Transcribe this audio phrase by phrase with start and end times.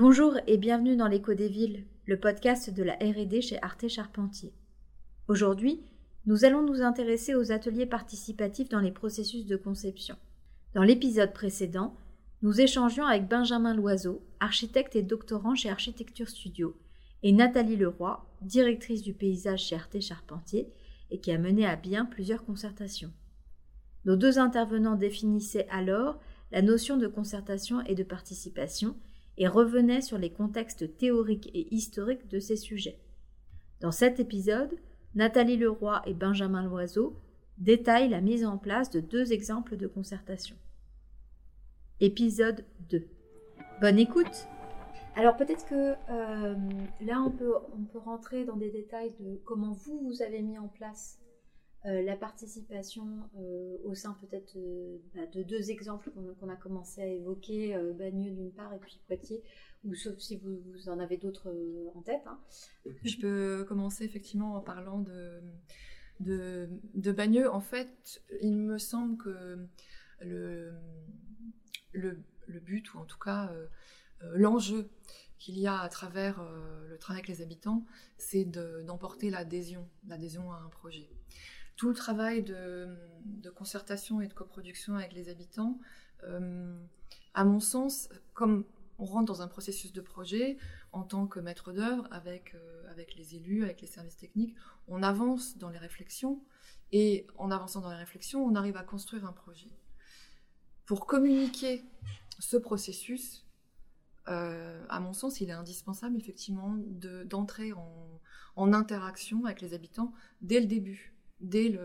[0.00, 4.54] Bonjour et bienvenue dans l'écho des villes, le podcast de la R&D chez Arte Charpentier.
[5.28, 5.82] Aujourd'hui,
[6.24, 10.16] nous allons nous intéresser aux ateliers participatifs dans les processus de conception.
[10.72, 11.94] Dans l'épisode précédent,
[12.40, 16.74] nous échangions avec Benjamin Loiseau, architecte et doctorant chez Architecture Studio,
[17.22, 20.72] et Nathalie Leroy, directrice du paysage chez Arte Charpentier,
[21.10, 23.12] et qui a mené à bien plusieurs concertations.
[24.06, 26.18] Nos deux intervenants définissaient alors
[26.52, 28.96] la notion de concertation et de participation
[29.38, 32.98] et revenaient sur les contextes théoriques et historiques de ces sujets.
[33.80, 34.76] Dans cet épisode,
[35.14, 37.16] Nathalie Leroy et Benjamin Loiseau
[37.58, 40.56] détaillent la mise en place de deux exemples de concertation.
[42.00, 43.06] Épisode 2.
[43.80, 44.46] Bonne écoute
[45.16, 46.54] Alors peut-être que euh,
[47.00, 50.58] là on peut, on peut rentrer dans des détails de comment vous, vous avez mis
[50.58, 51.18] en place
[51.86, 53.06] euh, la participation
[53.38, 54.58] euh, au sein peut-être
[55.14, 59.42] bah, de deux exemples qu'on a commencé à évoquer, Bagneux d'une part et puis Poitiers,
[59.84, 61.54] ou sauf si vous, en avez d'autres
[61.94, 62.26] en tête.
[62.26, 62.38] Hein.
[63.04, 65.00] Je peux commencer effectivement en parlant
[66.20, 66.68] de,
[67.12, 67.50] Bagneux.
[67.50, 69.66] En fait, il me semble que
[70.20, 70.74] le,
[71.92, 73.50] le, le but, ou en tout cas
[74.34, 74.90] l'enjeu
[75.38, 76.42] qu'il y a à travers
[76.90, 77.86] le travail avec les habitants,
[78.18, 81.08] c'est d'emporter l'adhésion, l'adhésion à un projet
[81.80, 82.94] tout le travail de,
[83.56, 85.78] concertation et de coproduction avec les habitants,
[86.24, 86.78] euh,
[87.32, 88.66] à mon sens, comme
[88.98, 90.58] on rentre dans un processus de projet
[90.92, 94.54] en tant que maître d'œuvre avec, euh, avec les élus, avec les services techniques,
[94.88, 96.44] on avance dans les réflexions.
[96.92, 99.70] Et en avançant dans les réflexions, on arrive à construire un projet.
[100.84, 101.82] Pour communiquer
[102.40, 103.46] ce processus,
[104.28, 106.76] euh, à mon sens, il est indispensable effectivement
[107.24, 108.20] d'entrer en,
[108.56, 111.78] en interaction avec les habitants dès le début dès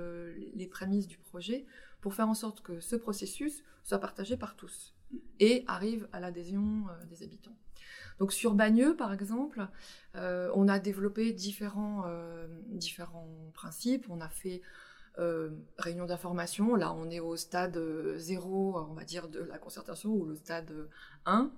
[0.54, 1.66] les prémices du projet
[2.02, 4.96] pour faire en sorte que ce processus soit partagé par tous
[5.40, 7.56] et arrive à l'adhésion euh, des habitants.
[8.20, 9.68] Donc sur Bagneux, par exemple,
[10.16, 14.06] euh, on a développé différents, euh, différents principes.
[14.10, 14.62] On a fait
[15.78, 16.76] réunion d'information.
[16.76, 17.80] Là, on est au stade
[18.18, 20.74] 0, on va dire, de la concertation, ou le stade
[21.26, 21.52] 1.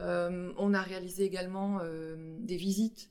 [0.00, 1.78] on a réalisé également
[2.40, 3.08] des visites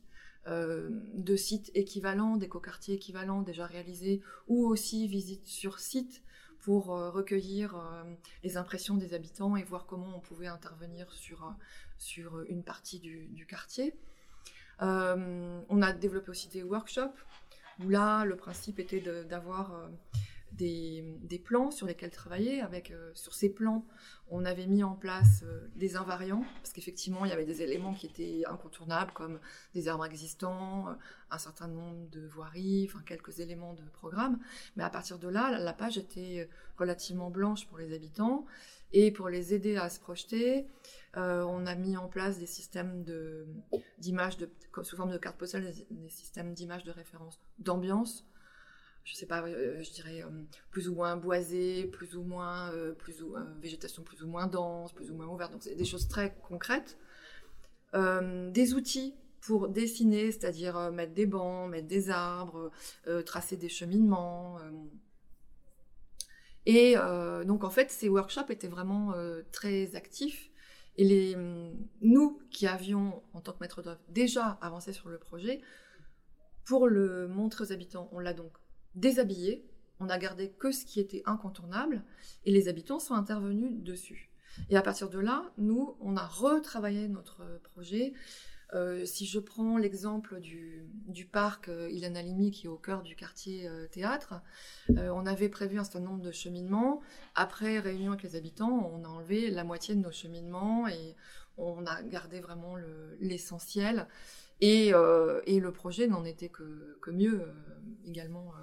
[0.47, 6.23] euh, de sites équivalents, d'écoquartiers équivalents déjà réalisés, ou aussi visites sur site
[6.61, 8.03] pour euh, recueillir euh,
[8.43, 11.53] les impressions des habitants et voir comment on pouvait intervenir sur,
[11.97, 13.93] sur une partie du, quartier.
[14.79, 17.19] on a développé aussi des workshops
[17.83, 19.89] où là, le principe était d'avoir
[20.53, 22.61] des, plans sur lesquels travailler.
[22.61, 23.85] Avec, euh, sur ces plans,
[24.29, 27.93] on avait mis en place euh, des invariants, parce qu'effectivement, il y avait des éléments
[27.93, 29.39] qui étaient incontournables, comme
[29.73, 30.93] des arbres existants, euh,
[31.31, 34.39] un certain nombre de voiries, enfin quelques éléments de programme.
[34.75, 38.45] Mais à partir de là, la page était relativement blanche pour les habitants.
[38.93, 40.65] Et pour les aider à se projeter,
[41.13, 43.03] on a mis en place des systèmes
[43.97, 44.37] d'images,
[44.81, 48.25] sous forme de cartes postales, des systèmes d'images de référence d'ambiance
[49.07, 50.29] je sais pas, euh, je dirais euh,
[50.69, 53.23] plus ou moins boisé, plus ou moins, euh, plus
[53.61, 55.53] végétation plus ou moins dense, plus ou moins ouverte.
[55.53, 56.97] Donc c'est des choses très concrètes.
[57.93, 62.69] des outils pour dessiner, c'est-à-dire mettre des bancs, mettre des arbres,
[63.25, 64.59] tracer des cheminements.
[66.65, 66.95] Et
[67.45, 69.13] donc en fait, ces workshops étaient vraiment
[69.51, 70.51] très actifs.
[70.97, 71.35] Et les,
[72.01, 75.61] nous qui avions, en tant que maître d'œuvre, déjà avancé sur le projet,
[76.65, 78.51] pour le montrer aux habitants, on l'a donc
[78.97, 79.65] déshabillé,
[79.99, 82.03] on a gardé que ce qui était incontournable,
[82.45, 84.29] et les habitants sont intervenus dessus.
[84.69, 88.13] Et à partir de là, nous, on a retravaillé notre projet.
[88.73, 90.89] Euh, si je prends l'exemple du,
[91.31, 94.41] parc euh, Ilan Halimi qui est au cœur du quartier euh, théâtre,
[94.89, 97.01] on avait prévu un certain nombre de cheminements.
[97.35, 101.15] Après réunion avec les habitants, on a enlevé la moitié de nos cheminements et
[101.57, 102.75] on a gardé vraiment
[103.19, 104.07] l'essentiel.
[104.61, 107.41] Et, le projet n'en était que, mieux
[108.05, 108.53] également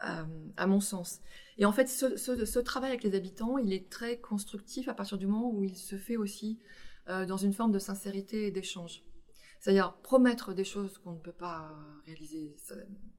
[0.00, 1.20] à, mon sens.
[1.58, 5.26] Et en fait, ce, travail avec les habitants, il est très constructif à partir du
[5.26, 6.58] moment où il se fait aussi
[7.08, 9.02] euh, dans une forme de sincérité et d'échange.
[9.60, 11.72] C'est-à-dire promettre des choses qu'on ne peut pas
[12.04, 12.54] réaliser,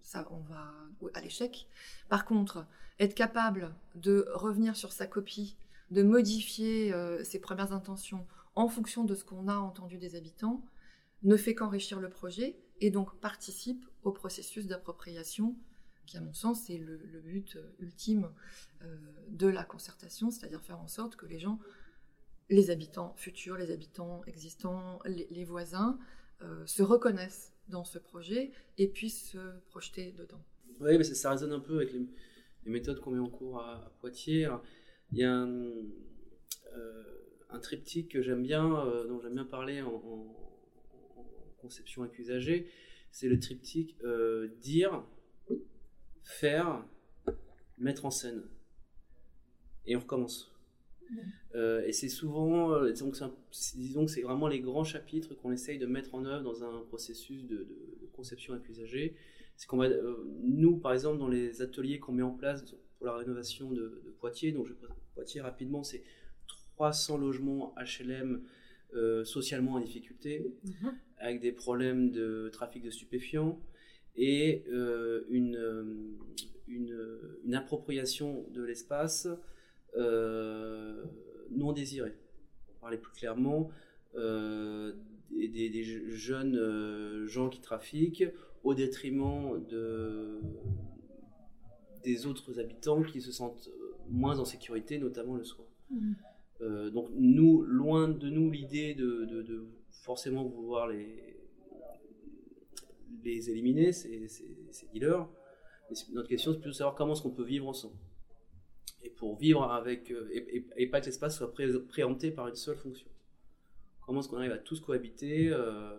[0.02, 0.72] ça, on va
[1.14, 1.68] à l'échec.
[2.10, 2.66] Par contre,
[3.00, 5.58] être capable de revenir sur sa copie,
[5.92, 8.26] de modifier euh, ses premières intentions
[8.56, 10.64] en fonction de ce qu'on a entendu des habitants,
[11.24, 15.56] ne fait qu'enrichir le projet et donc participe au processus d'appropriation
[16.08, 18.32] qui à mon sens c'est le, but euh, ultime
[18.82, 18.96] euh,
[19.30, 21.60] de la concertation, c'est-à-dire faire en sorte que les gens,
[22.50, 26.00] les habitants futurs, les habitants existants, les, voisins,
[26.42, 30.42] euh, se reconnaissent dans ce projet et puissent se projeter dedans.
[30.80, 32.08] Oui, mais ça, résonne un peu avec les,
[32.66, 34.50] méthodes qu'on met en cours à, Poitiers.
[35.12, 35.72] il y a un,
[37.50, 38.68] un triptyque que j'aime bien,
[39.08, 40.47] dont j'aime bien parler en,
[41.58, 42.70] conception accusagée,
[43.12, 43.96] c'est le triptyque
[44.60, 45.04] dire,
[46.24, 46.86] faire,
[47.78, 48.44] mettre en scène.
[49.86, 50.52] Et on recommence.
[51.56, 53.12] Euh, et c'est souvent, euh, disons
[54.06, 57.46] que c'est vraiment les grands chapitres qu'on essaye de mettre en œuvre dans un processus
[57.46, 57.68] de,
[58.14, 59.16] conception accusagée.
[59.56, 62.64] C'est qu'on va, euh, nous, par exemple, dans les ateliers qu'on met en place
[62.98, 64.74] pour la rénovation de, Poitiers, donc je
[65.14, 66.04] Poitiers rapidement, c'est
[66.76, 68.42] 300 logements HLM
[69.24, 70.94] socialement en difficulté, mhm.
[71.18, 73.60] avec des problèmes de trafic de stupéfiants
[74.16, 74.64] et
[75.30, 76.18] une,
[76.68, 79.28] une, appropriation de l'espace
[79.96, 81.04] euh,
[81.52, 82.16] non désirés.
[82.68, 83.70] Pour parler plus clairement,
[84.16, 84.94] euh,
[85.32, 88.26] des, jeunes euh, gens qui trafiquent
[88.64, 90.40] au détriment de,
[92.04, 93.70] des autres habitants qui se sentent
[94.10, 95.68] moins en sécurité, notamment le soir.
[96.60, 96.90] Mmh.
[96.90, 99.68] donc nous, loin de nous l'idée de,
[100.04, 101.36] forcément vouloir les,
[103.24, 105.28] éliminer, ces, ces, dealers.
[106.14, 107.98] notre question, c'est plutôt de savoir comment est-ce qu'on peut vivre ensemble
[109.04, 110.30] et pour vivre avec, euh,
[110.76, 111.54] et, pas que l'espace soit
[111.88, 113.08] préempté par une seule fonction.
[114.02, 115.98] Comment est-ce qu'on arrive à tous cohabiter euh,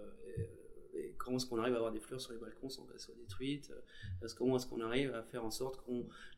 [1.29, 3.71] comment est-ce qu'on arrive à avoir des fleurs sur les balcons sans qu'elles soient détruites
[4.21, 5.93] parce Comment est-ce qu'on arrive à faire en sorte que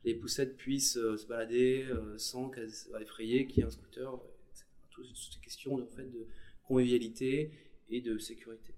[0.05, 4.21] les poussettes puissent euh, se balader sans qu'elles soient effrayées, qu'il y ait un scooter,
[4.91, 6.27] Toutes ces questions en fait, de
[6.65, 7.53] convivialité
[7.89, 8.75] et de sécurité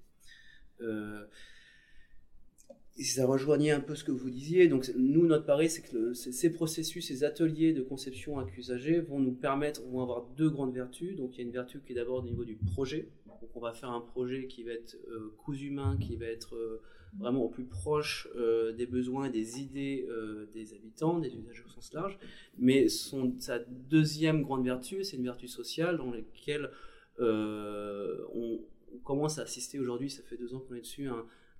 [2.98, 4.68] et ça rejoignait un peu ce que vous disiez.
[4.68, 9.32] Donc, nous, notre pari, c'est que ces processus, ces ateliers de conception accusagée vont nous
[9.32, 11.16] permettre, vont avoir deux grandes vertus.
[11.16, 13.08] Donc, il y a une vertu qui est d'abord au niveau du projet.
[13.26, 16.54] Donc, on va faire un projet qui va être euh, cousu humain, qui va être
[16.54, 16.82] euh,
[17.18, 20.06] vraiment au plus proche euh, des besoins et des idées
[20.54, 22.18] des habitants, des usagers au sens large.
[22.58, 26.70] Mais sa deuxième grande vertu, c'est une vertu sociale dans laquelle
[27.18, 28.60] on,
[29.04, 31.08] commence à assister aujourd'hui, ça fait deux ans qu'on est dessus,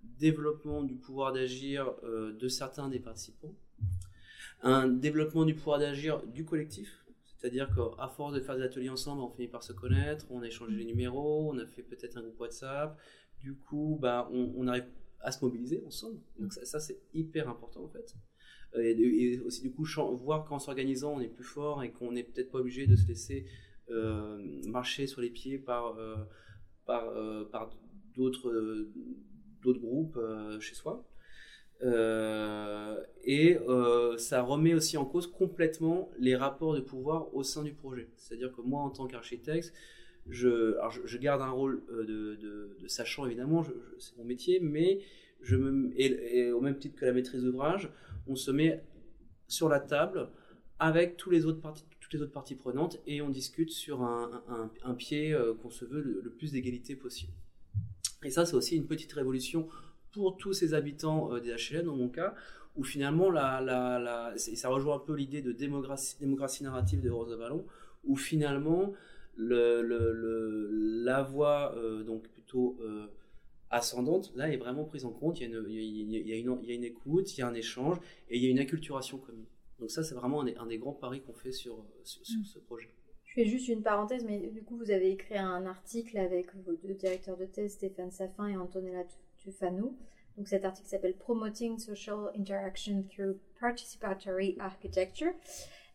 [0.02, 3.54] développement du pouvoir d'agir euh, de certains des participants,
[4.62, 7.04] un développement du pouvoir d'agir du collectif,
[7.36, 10.46] c'est-à-dire qu'à force de faire des ateliers ensemble, on finit par se connaître, on a
[10.46, 12.96] échangé les numéros, on a fait peut-être un groupe WhatsApp,
[13.40, 14.86] du coup, bah, on, arrive
[15.20, 16.20] à se mobiliser ensemble.
[16.38, 18.14] Donc ça, c'est hyper important en fait.
[18.80, 19.84] Et, aussi du coup,
[20.14, 23.08] voir qu'en s'organisant, on est plus fort et qu'on n'est peut-être pas obligé de se
[23.08, 23.44] laisser
[23.90, 24.38] euh,
[24.68, 26.16] marcher sur les pieds euh,
[26.86, 27.12] par,
[27.50, 27.70] par
[28.14, 28.86] d'autres
[29.62, 31.04] d'autres groupes euh, chez soi.
[31.82, 37.62] Euh, et euh, ça remet aussi en cause complètement les rapports de pouvoir au sein
[37.62, 38.08] du projet.
[38.16, 39.72] C'est-à-dire que moi, en tant qu'architecte,
[40.28, 43.64] je, je, garde un rôle de, de, sachant évidemment,
[43.98, 45.00] c'est mon métier, mais
[45.40, 47.90] je me, et, au même titre que la maîtrise d'ouvrage,
[48.28, 48.84] on se met
[49.48, 50.28] sur la table
[50.78, 54.44] avec tous les autres parties, toutes les autres parties prenantes et on discute sur un,
[54.84, 57.32] un, pied qu'on se veut le plus d'égalité possible.
[58.24, 59.68] Et ça, c'est aussi une petite révolution
[60.12, 62.34] pour tous ces habitants euh, des HLM, dans mon cas,
[62.76, 67.10] où finalement, la, la, la, ça rejoint un peu l'idée de démocratie, démocratie narrative de
[67.10, 67.64] Rosa Ballon,
[68.04, 68.92] où finalement,
[69.36, 70.68] le, le,
[71.04, 73.06] la voix, euh, donc plutôt euh,
[73.70, 75.40] ascendante, là, est vraiment prise en compte.
[75.40, 77.42] Il y, a une, il, y a une, il y a une écoute, il y
[77.42, 77.98] a un échange,
[78.28, 79.46] et il y a une acculturation commune.
[79.78, 82.44] Donc ça, c'est vraiment un des, grands paris qu'on fait sur, sur, sur, mm.
[82.44, 82.88] ce projet.
[83.32, 86.74] Je fais juste une parenthèse, mais du coup, vous avez écrit un article avec vos
[86.74, 89.04] deux directeurs de thèse, Stéphane Safin et Antonella
[89.38, 89.96] Tufano.
[90.36, 95.32] Donc cet article s'appelle Promoting Social Interaction Through Participatory Architecture.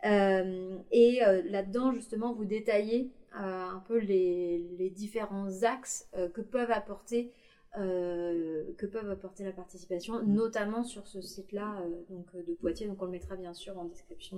[0.03, 6.71] Euh, et euh, là-dedans, justement, vous détaillez euh, un peu les, différents axes que peuvent
[6.71, 7.31] apporter
[7.75, 12.87] que peuvent apporter la participation, notamment sur ce site-là donc de Poitiers.
[12.87, 14.37] Donc on le mettra bien sûr en description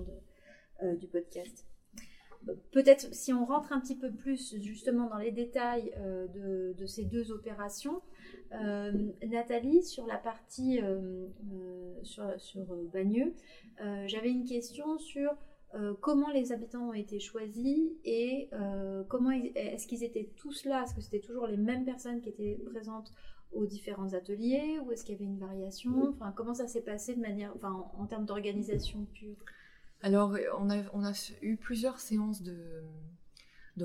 [0.82, 1.66] de, du podcast
[2.72, 7.06] peut-être si on rentre un petit peu plus justement dans les détails euh, de, ces
[7.06, 8.02] deux opérations,
[8.54, 8.92] euh,
[9.28, 11.28] Nathalie, sur la partie euh,
[12.04, 13.34] sur, sur Bagneux,
[14.06, 15.32] j'avais une question sur
[16.02, 18.50] comment les habitants ont été choisis et
[19.08, 20.84] comment est-ce qu'ils étaient tous là?
[20.84, 23.14] Est-ce que c'était toujours les mêmes personnes qui étaient présentes
[23.52, 26.10] aux différents ateliers ou est-ce qu'il y avait une variation?
[26.10, 29.38] Enfin, comment ça s'est passé de manière, enfin, en termes d'organisation pure?
[30.02, 32.56] Alors, on a, on a eu plusieurs séances de,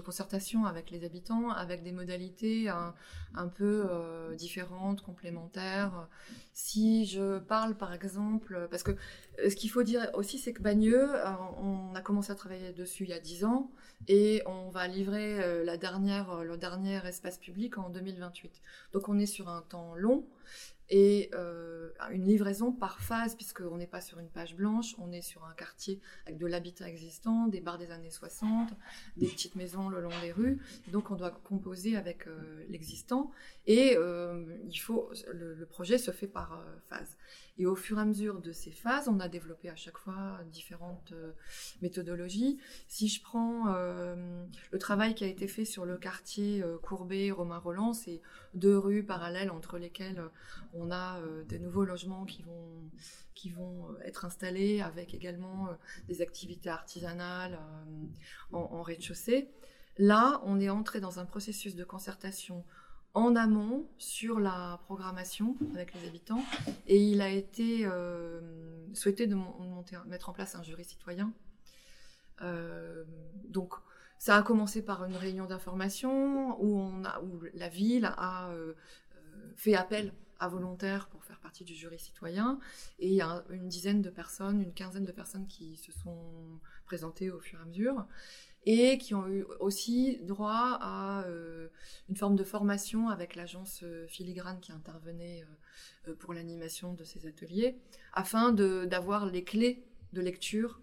[0.05, 6.09] concertation avec les habitants, avec des modalités un, peu euh, différentes, complémentaires.
[6.53, 10.63] Si je parle par exemple, parce que euh, ce qu'il faut dire aussi, c'est que
[10.63, 11.31] Bagneux, euh,
[11.63, 13.71] on a commencé à travailler dessus il y a 10 ans
[14.09, 18.51] et on va livrer la dernière, le dernier espace public en 2028.
[18.93, 20.27] Donc on est sur un temps long
[20.91, 25.23] et euh, une livraison par phase, puisqu'on n'est pas sur une page blanche, on est
[25.23, 28.71] sur un quartier avec de l'habitat existant, des bars des années 60,
[29.17, 30.61] des petites maisons le long des rues.
[30.93, 33.31] Donc on doit composer avec euh, l'existant
[33.67, 37.17] et euh, il faut, le, projet se fait par phase.
[37.57, 40.41] Et au fur et à mesure de ces phases, on a développé à chaque fois
[40.51, 41.15] différentes
[41.83, 42.59] méthodologies.
[42.89, 47.93] Si je prends le travail qui a été fait sur le quartier Courbet, Romain Roland,
[47.93, 48.21] c'est
[48.55, 50.21] deux rues parallèles entre lesquelles
[50.75, 52.91] on a euh, des nouveaux logements qui vont,
[53.35, 55.73] qui vont euh, être installés avec également euh,
[56.09, 57.59] des activités artisanales
[58.53, 59.49] en, rez-de-chaussée.
[59.97, 62.65] Là, on est entré dans un processus de concertation
[63.15, 66.43] en amont sur la programmation avec les habitants
[66.87, 67.89] et il a été
[68.93, 71.33] souhaité de monter, mettre en place un jury citoyen.
[73.49, 73.75] donc,
[74.19, 76.93] ça a commencé par une réunion d'information où,
[77.55, 78.51] la ville a
[79.57, 80.13] fait appel
[80.49, 82.59] volontaires pour faire partie du jury citoyen.
[82.99, 86.61] Et il y a une dizaine de personnes, une quinzaine de personnes qui se sont
[86.85, 88.07] présentées au fur et à mesure
[88.67, 91.69] et qui ont eu aussi droit à euh,
[92.09, 95.45] une forme de formation avec l'agence euh, Filigrane qui intervenait
[96.09, 97.77] euh, pour l'animation de ces ateliers,
[98.13, 100.81] afin d'avoir les clés de lecture,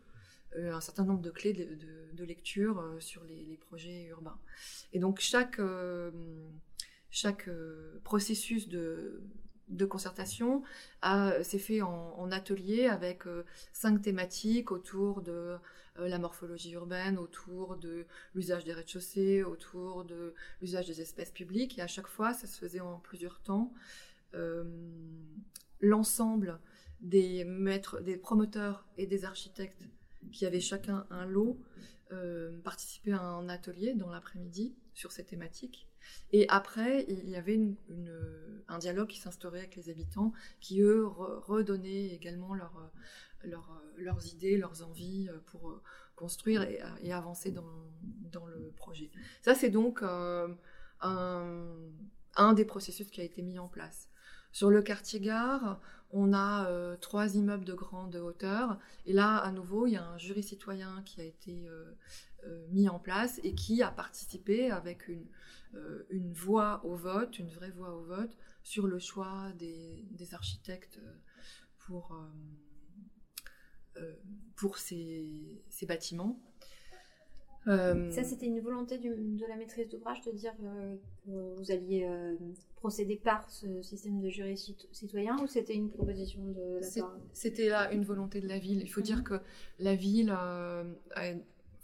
[0.58, 4.38] un certain nombre de clés de, lecture sur les, les, projets urbains.
[4.94, 5.62] Et donc chaque,
[7.10, 7.50] chaque
[8.04, 9.24] processus de,
[9.68, 10.64] de concertation
[11.44, 15.58] s'est fait en, atelier avec euh, cinq thématiques autour de
[16.00, 21.78] euh, la morphologie urbaine, autour de l'usage des rez-de-chaussée, autour de l'usage des espèces publiques.
[21.78, 23.74] Et à chaque fois, ça se faisait en plusieurs temps.
[24.34, 24.64] Euh,
[25.82, 26.60] l'ensemble
[27.02, 27.44] des
[28.22, 29.84] promoteurs et des architectes
[30.32, 31.60] qui avaient chacun un lot
[32.64, 35.88] participaient à un atelier dans l'après-midi sur ces thématiques.
[36.32, 37.60] Et après, il y avait
[38.68, 42.56] un dialogue qui s'instaurait avec les habitants, qui eux redonnaient également
[43.98, 45.82] leurs idées, leurs envies euh, pour euh,
[46.16, 49.10] construire et, avancer dans, le projet.
[49.42, 50.48] Ça, c'est donc euh,
[51.02, 54.08] un, des processus qui a été mis en place.
[54.52, 55.80] Sur le quartier gare,
[56.12, 58.78] on a trois immeubles de grande hauteur.
[59.06, 61.68] Et là, à nouveau, il y a un jury citoyen qui a été
[62.72, 65.26] mis en place et qui a participé avec une,
[65.76, 71.00] euh, une voix au vote, une vraie voix au vote, sur le choix des, architectes
[71.02, 71.14] euh,
[71.80, 72.18] pour,
[73.98, 74.14] euh,
[74.56, 76.40] pour ces, bâtiments.
[77.66, 82.10] Ça, c'était une volonté de la maîtrise d'ouvrage de dire que vous alliez
[82.76, 84.58] procéder par ce système de jury
[84.92, 88.82] citoyen ou c'était une proposition de la part C'était là une volonté de la ville.
[88.82, 89.24] Il faut dire mhm.
[89.24, 89.40] que
[89.80, 90.84] la ville a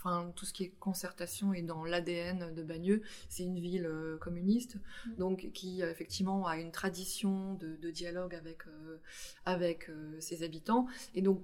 [0.08, 3.02] enfin tout ce qui est concertation est dans l'ADN de Bagneux.
[3.30, 5.16] C'est une ville euh, communiste, mm.
[5.18, 8.98] donc qui euh, effectivement a une tradition de, dialogue avec euh,
[9.46, 11.42] avec ses habitants, et donc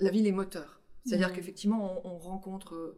[0.00, 0.80] la ville est moteur.
[1.04, 1.32] C'est-à-dire mm.
[1.32, 2.96] qu'effectivement, on, rencontre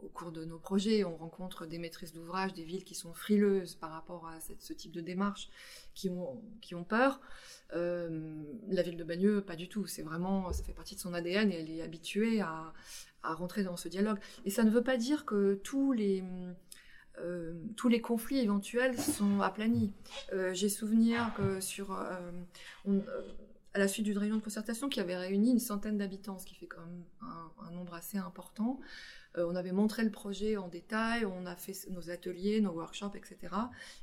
[0.00, 3.74] au cours de nos projets, on rencontre des maîtrises d'ouvrage, des villes qui sont frileuses
[3.74, 5.48] par rapport à ce type de démarche,
[5.94, 7.20] qui ont, qui ont peur.
[7.70, 9.86] la ville de Bagneux, pas du tout.
[9.86, 12.74] C'est vraiment, ça fait partie de son ADN et elle est habituée à,
[13.26, 14.18] à rentrer dans ce dialogue.
[14.44, 16.24] Et ça ne veut pas dire que tous les,
[17.18, 19.92] euh, tous les conflits éventuels sont aplanis.
[20.32, 23.00] Euh, j'ai souvenir que sur, euh,
[23.74, 26.54] à la suite d'une réunion de concertation qui avait réuni une centaine d'habitants, ce qui
[26.54, 28.80] fait quand même un, un nombre assez important,
[29.36, 33.54] on avait montré le projet en détail, on a fait nos ateliers, nos workshops, etc.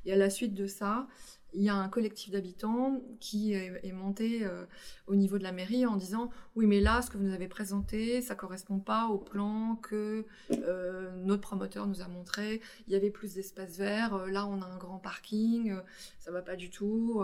[0.06, 1.08] Et à la suite de ça,
[1.54, 4.66] il y a un collectif d'habitants qui est, monté euh,
[5.08, 7.48] au niveau de la mairie en disant oui mais là ce que vous nous avez
[7.48, 12.96] présenté ça correspond pas au plan que euh, notre promoteur nous a montré il y
[12.96, 15.76] avait plus d'espaces verts euh, là on a un grand parking
[16.20, 17.24] ça va pas du tout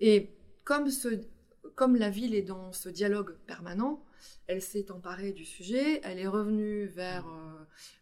[0.00, 0.30] et
[0.64, 4.02] comme la ville est dans ce dialogue permanent
[4.46, 7.26] elle s'est emparée du sujet elle est revenue vers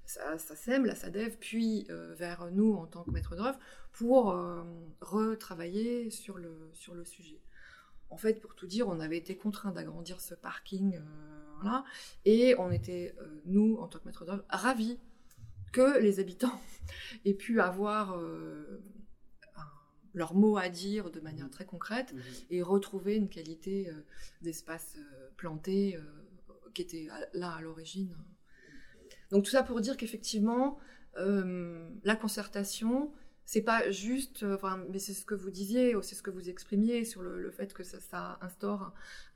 [0.04, 3.59] sa, SEM, la SADEV, puis vers nous en tant que maître d'œuvre
[3.94, 4.62] pour euh,
[5.00, 7.40] retravailler sur le, sur le sujet.
[8.11, 11.85] En fait, pour tout dire, on avait été contraint d'agrandir ce parking, euh, là,
[12.25, 14.99] et on était, euh, nous, en tant que maître d'œuvre, ravis
[15.73, 16.61] que les habitants
[17.25, 18.21] aient pu avoir
[20.12, 22.18] leur mot à dire de manière très concrète mmh.
[22.50, 23.90] et retrouver une qualité
[24.40, 24.97] d'espace
[25.37, 25.99] planté
[26.75, 28.17] qui était là à l'origine.
[29.31, 30.79] Donc tout ça pour dire qu'effectivement,
[31.17, 33.12] la concertation,
[33.47, 34.57] c'est pas juste, euh,
[34.91, 37.83] mais c'est ce que vous disiez, c'est ce que vous exprimiez sur le, fait que
[37.83, 38.95] ça, instaure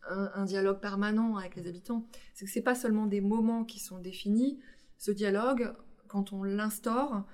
[0.09, 2.07] un, dialogue permanent avec les habitants.
[2.35, 4.59] C'est que c'est pas seulement des moments qui sont définis.
[4.97, 5.75] Ce dialogue,
[6.09, 7.27] quand on l'instaure,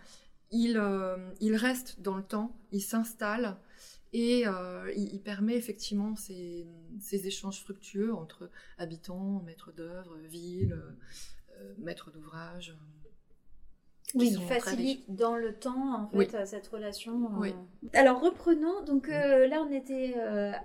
[0.53, 3.57] euh, il reste dans le temps, il s'installe
[4.17, 4.45] Et
[4.95, 6.69] il, permet effectivement ces,
[7.11, 10.81] échanges fructueux entre habitants, maîtres d'œuvre, ville,
[11.79, 12.77] maîtres d'ouvrage.
[14.15, 17.29] Oui, il facilite dans le temps en fait cette relation.
[17.93, 18.85] Alors reprenons.
[18.85, 20.15] Donc là, on était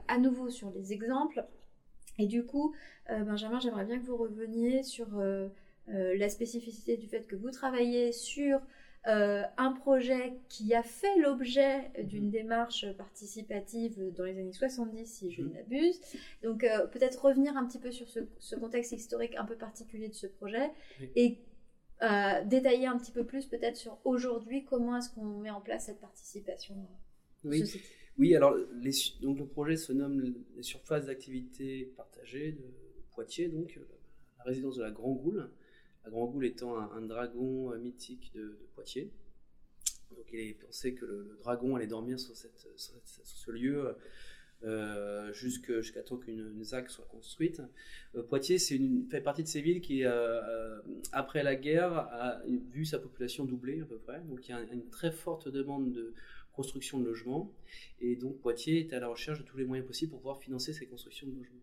[0.07, 1.43] à nouveau sur les exemples.
[2.19, 2.75] Et du coup,
[3.09, 5.07] Benjamin, j'aimerais bien que vous reveniez sur
[5.87, 8.61] la spécificité du fait que vous travaillez sur
[9.05, 12.31] un projet qui a fait l'objet d'une mhm.
[12.31, 15.53] démarche participative dans les années 70, si je ne mhm.
[15.53, 16.01] m'abuse.
[16.43, 20.27] Donc peut-être revenir un petit peu sur ce, contexte historique un peu particulier de ce
[20.27, 20.69] projet
[21.15, 21.39] et
[22.01, 25.87] euh, détailler un petit peu plus peut-être sur aujourd'hui comment est-ce qu'on met en place
[25.87, 27.63] cette participation euh, oui.
[28.17, 28.91] oui, alors les,
[29.21, 30.21] donc le projet se nomme
[30.55, 32.63] les surfaces d'activité partagées de
[33.11, 33.85] Poitiers, donc euh,
[34.37, 35.49] la résidence de la Grand Goule.
[36.05, 39.11] La Grand étant un, dragon mythique de, Poitiers.
[40.15, 43.95] Donc il est pensé que le, dragon allait dormir sur, ce lieu
[44.63, 47.61] euh, jusqu'à temps qu'une ZAC soit construite.
[48.15, 50.81] Euh, Poitiers fait partie de ces villes qui, euh,
[51.13, 54.19] après la guerre, a vu sa population doubler à peu près.
[54.21, 56.13] Donc il y a une très forte demande de
[56.51, 57.53] construction de logements.
[58.01, 60.73] Et donc Poitiers est à la recherche de tous les moyens possibles pour pouvoir financer
[60.73, 61.61] ces constructions de logements.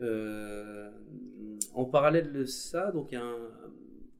[0.00, 3.36] En parallèle de ça, donc il y a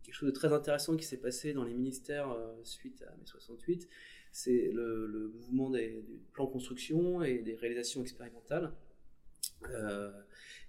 [0.02, 3.88] quelque chose de très intéressant qui s'est passé dans les ministères suite à mai 68
[4.34, 8.72] c'est le, mouvement du plan construction et des réalisations expérimentales.
[9.70, 10.10] Euh,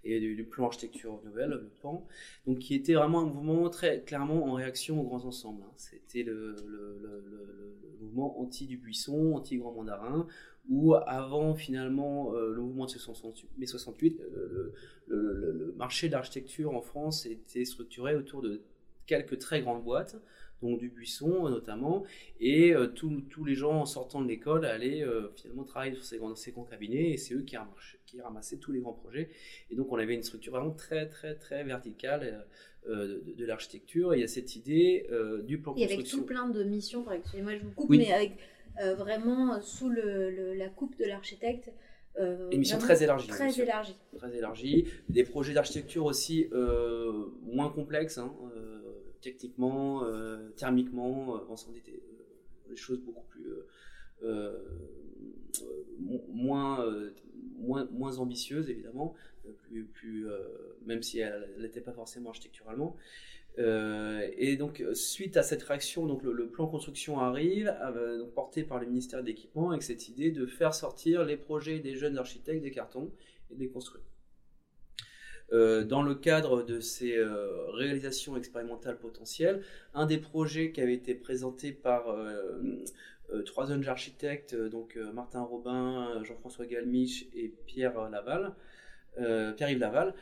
[0.04, 2.08] et du, plan architecture nouvelle, le PAN,
[2.46, 5.64] donc qui était vraiment un mouvement très clairement en réaction aux grands ensembles.
[5.64, 5.74] Hein.
[5.78, 6.56] C'était le,
[8.00, 10.28] mouvement anti-Dubuisson, anti-Grand Mandarin,
[10.70, 12.92] où avant finalement euh, le mouvement de
[13.58, 14.22] mai 68,
[15.08, 18.62] le, marché de l'architecture en France était structuré autour de
[19.06, 20.18] quelques très grandes boîtes
[20.62, 22.04] donc du buisson notamment,
[22.40, 26.18] et euh, tous les gens en sortant de l'école allaient euh, finalement travailler sur ces
[26.18, 27.56] grands, ces grands cabinets, et c'est eux qui,
[28.06, 29.30] qui, ramassaient tous les grands projets.
[29.70, 32.46] Et donc on avait une structure vraiment très très très verticale
[32.88, 35.08] euh, de, l'architecture, et il y a cette idée
[35.44, 35.98] du plan et construction.
[35.98, 38.38] avec tout plein de missions, excusez-moi je vous coupe, mais avec
[38.98, 41.72] vraiment sous le, la coupe de l'architecte.
[42.18, 43.28] Euh, Une mission très élargie.
[43.28, 43.98] Très élargie.
[44.18, 44.88] Très élargie.
[45.10, 46.50] Des projets d'architecture aussi
[47.44, 48.18] moins complexes.
[48.18, 48.34] Hein,
[49.26, 53.48] techniquement, euh, thermiquement, euh, ensemble des, euh, des, choses beaucoup plus
[56.30, 56.86] moins,
[57.58, 59.16] moins, moins ambitieuses évidemment,
[59.64, 60.28] plus, plus
[60.86, 62.96] même si elle n'était pas forcément architecturalement.
[63.58, 67.74] Et donc, suite à cette réaction, donc le, plan construction arrive,
[68.20, 71.80] donc porté par le ministère de l'Équipement, avec cette idée de faire sortir les projets
[71.80, 73.12] des jeunes architectes des cartons
[73.52, 74.04] et de les construire.
[75.54, 79.62] Euh, dans le cadre de ces euh, réalisations expérimentales potentielles,
[79.94, 82.84] un des projets qui avait été présenté par euh,
[83.46, 88.54] trois jeunes architectes, donc Martin Robin, Jean-François Galmiche et Pierre Laval,
[89.56, 90.14] Pierre-Yves Laval,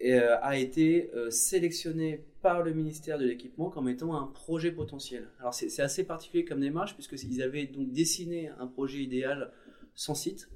[0.00, 5.28] a été sélectionné par le ministère de l'équipement comme étant un projet potentiel.
[5.40, 9.52] Alors c'est assez particulier comme démarche puisqu'ils avaient donc dessiné un projet idéal
[9.94, 10.48] sans site,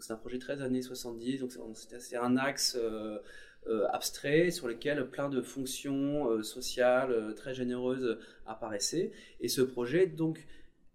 [0.00, 1.52] c'est un projet très années 70, donc
[1.98, 3.18] c'est un axe euh,
[3.66, 9.12] euh, abstrait sur lequel plein de fonctions euh, sociales très généreuses apparaissaient.
[9.40, 10.46] Et ce projet donc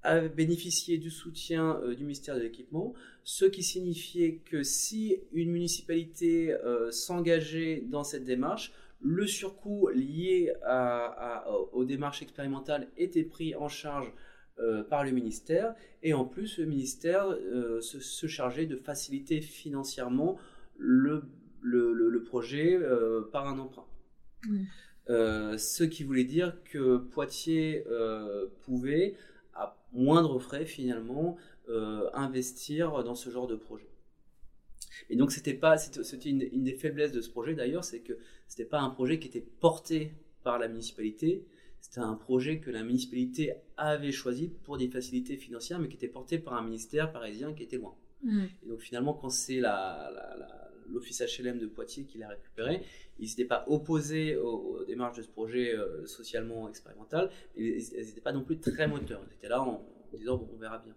[0.06, 6.56] a bénéficié du soutien du ministère de l'équipement, ce qui signifiait que si une municipalité
[6.92, 10.54] s'engageait dans cette démarche, le surcoût lié
[11.74, 14.12] aux démarches expérimentales était pris en charge
[14.58, 20.38] euh, par le ministère et en plus le ministère euh, se, chargeait de faciliter financièrement
[20.78, 21.24] le,
[21.62, 23.86] le, projet euh, par un emprunt.
[25.10, 27.84] ce qui voulait dire que Poitiers
[28.62, 29.16] pouvait,
[29.56, 31.38] à moindre frais finalement,
[32.14, 33.90] investir dans ce genre de projet.
[35.10, 38.14] Et donc c'était pas, c'était une, une, des faiblesses de ce projet d'ailleurs, c'est que
[38.48, 40.14] c'était pas un projet qui était porté
[40.44, 41.46] par la municipalité,
[41.82, 46.08] c'était un projet que la municipalité avait choisi pour des facilités financières, mais qui était
[46.08, 47.96] porté par un ministère parisien qui était loin.
[48.24, 48.46] Mm.
[48.64, 49.60] Et donc finalement, quand c'est
[50.92, 52.82] l'office HLM de Poitiers qui l'a récupéré,
[53.20, 58.34] ils n'étaient pas opposés aux, démarches de ce projet euh, socialement expérimental, ils n'étaient pas
[58.34, 59.22] non plus très moteurs.
[59.30, 60.96] Ils étaient là en, disant on verra bien.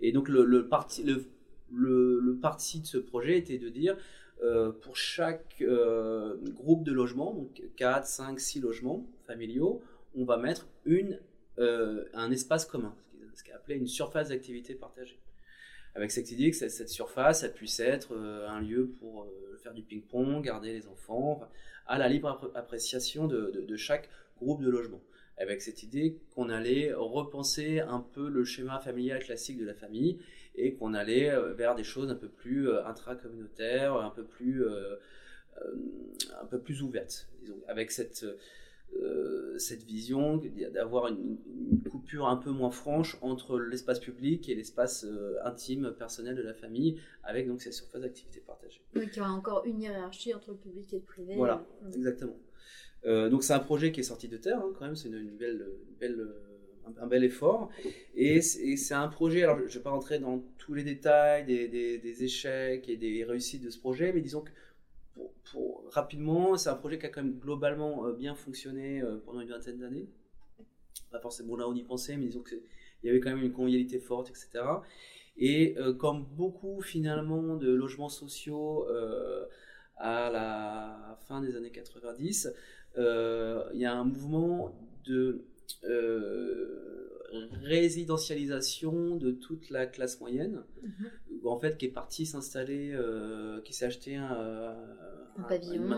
[0.00, 3.96] Et donc le, parti, le, parti de ce projet était de dire
[4.42, 9.82] euh, pour chaque euh, groupe de logements, donc 4, 5, 6 logements familiaux,
[10.14, 11.20] on va mettre une,
[11.58, 12.94] un espace commun,
[13.34, 15.18] ce est appelé une surface d'activité partagée.
[15.94, 19.82] Avec cette idée que cette surface, puisse être euh, un lieu pour euh, faire du
[19.82, 21.40] ping-pong, garder les enfants,
[21.86, 25.00] à la libre appréciation de, chaque groupe de logement.
[25.36, 30.18] avec cette idée qu'on allait repenser un peu le schéma familial classique de la famille
[30.56, 34.64] et qu'on allait vers des choses un peu plus intracommunautaires, un peu plus,
[36.40, 37.28] un peu plus ouvertes,
[37.68, 38.24] avec cette
[39.02, 40.40] euh, cette vision
[40.72, 41.38] d'avoir une,
[41.90, 46.54] coupure un peu moins franche entre l'espace public et l'espace euh, intime, personnel de la
[46.54, 48.82] famille, avec donc ces surfaces d'activité partagée.
[48.94, 51.34] Donc il y aura encore une hiérarchie entre le public et le privé.
[51.36, 52.36] Voilà, exactement.
[53.06, 55.36] Euh, donc c'est un projet qui est sorti de terre, hein, quand même, c'est une,
[55.36, 55.66] belle,
[56.00, 56.28] belle,
[57.00, 57.70] un, bel effort.
[58.14, 61.68] Et c'est un projet, alors je ne vais pas rentrer dans tous les détails des,
[61.68, 64.50] des, échecs et des réussites de ce projet, mais disons que
[65.90, 69.48] rapidement, c'est un projet qui a quand même globalement euh, bien fonctionné euh, pendant une
[69.48, 70.08] vingtaine d'années.
[71.10, 72.60] Pas forcément là on y pensait, mais disons qu'il
[73.04, 74.64] y avait quand même une convivialité forte, etc.
[75.36, 78.86] Et euh, comme beaucoup finalement de logements sociaux
[79.96, 82.52] à la fin des années 90,
[82.96, 83.02] il
[83.74, 85.44] y a un mouvement de
[87.62, 91.46] résidentialisation de toute la classe moyenne, mhm.
[91.46, 94.76] en fait qui est parti s'installer, euh, qui s'est acheté un,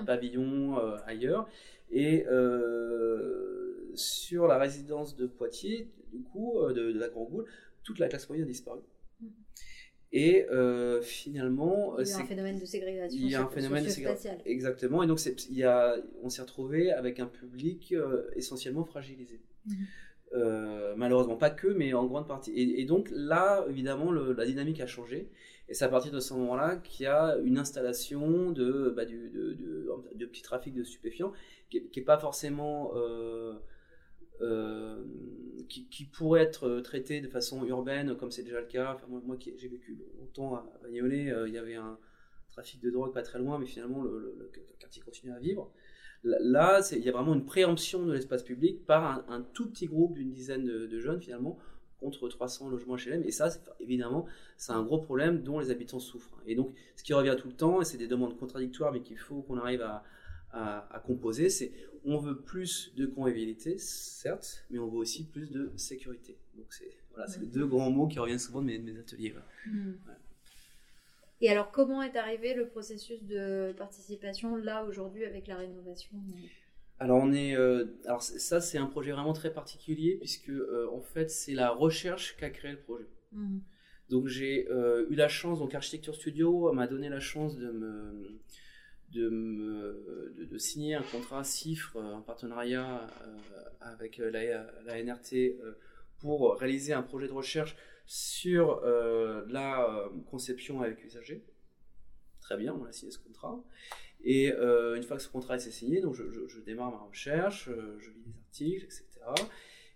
[0.06, 1.48] pavillon, euh, ailleurs.
[1.90, 7.46] Et euh, sur la résidence de Poitiers, du coup, de, la Grand Goule,
[7.84, 8.80] toute la classe moyenne a disparu.
[9.20, 9.30] Mhm.
[10.12, 10.46] Et
[11.02, 13.18] finalement, il y a un phénomène de ségrégation.
[13.20, 14.38] Il y a un phénomène de ségrégation.
[14.44, 15.02] Exactement.
[15.02, 17.94] Et donc, il y a, on s'est retrouvé avec un public
[18.34, 19.40] essentiellement fragilisé.
[19.66, 19.86] Mhm.
[20.32, 22.52] Euh, malheureusement, pas que, mais en grande partie.
[22.56, 25.30] Et, donc là, évidemment, la dynamique a changé.
[25.68, 30.42] Et c'est à partir de ce moment-là qu'il y a une installation de, bah, petits
[30.42, 31.32] trafics de stupéfiants
[31.70, 32.92] qui n'est pas forcément.
[32.96, 33.54] Euh,
[34.42, 35.02] euh,
[35.68, 38.98] qui, pourrait être traité de façon urbaine, comme c'est déjà le cas.
[39.08, 41.98] Moi, j'ai vécu longtemps à Bagnolet, il y avait un
[42.50, 45.72] trafic de drogue pas très loin, mais finalement, le, le quartier continue à vivre.
[46.26, 50.14] Là, il y a vraiment une préemption de l'espace public par un, tout petit groupe
[50.14, 51.56] d'une dizaine de, jeunes finalement
[52.00, 53.22] contre 300 logements HLM.
[53.24, 56.42] Et ça, évidemment, c'est un gros problème dont les habitants souffrent.
[56.46, 59.18] Et donc, ce qui revient tout le temps, et c'est des demandes contradictoires, mais qu'il
[59.18, 60.02] faut qu'on arrive à,
[61.06, 61.72] composer, c'est
[62.04, 66.38] on veut plus de convivialité, certes, mais on veut aussi plus de sécurité.
[66.56, 69.34] Donc, c'est voilà, les deux grands mots qui reviennent souvent de mes, ateliers.
[69.66, 69.92] Mmh.
[71.40, 76.16] Et alors, comment est arrivé le processus de participation là aujourd'hui avec la rénovation?
[76.98, 81.02] Alors on est, euh, alors ça c'est un projet vraiment très particulier puisque euh, en
[81.02, 83.06] fait c'est la recherche qui a créé le projet.
[83.32, 83.58] Mmh.
[84.08, 88.40] Donc j'ai euh, eu la chance, donc Architecture Studio m'a donné la chance de me,
[89.10, 93.06] de, me, de, signer un contrat CIFRE en partenariat
[93.80, 95.58] avec la, la NRT
[96.18, 101.44] pour réaliser un projet de recherche sur euh, la euh, conception avec usager.
[102.40, 103.62] Très bien, on a signé ce contrat.
[104.22, 108.10] Et euh, une fois que ce contrat est signé, donc je, démarre ma recherche, je
[108.10, 109.06] lis des articles, etc.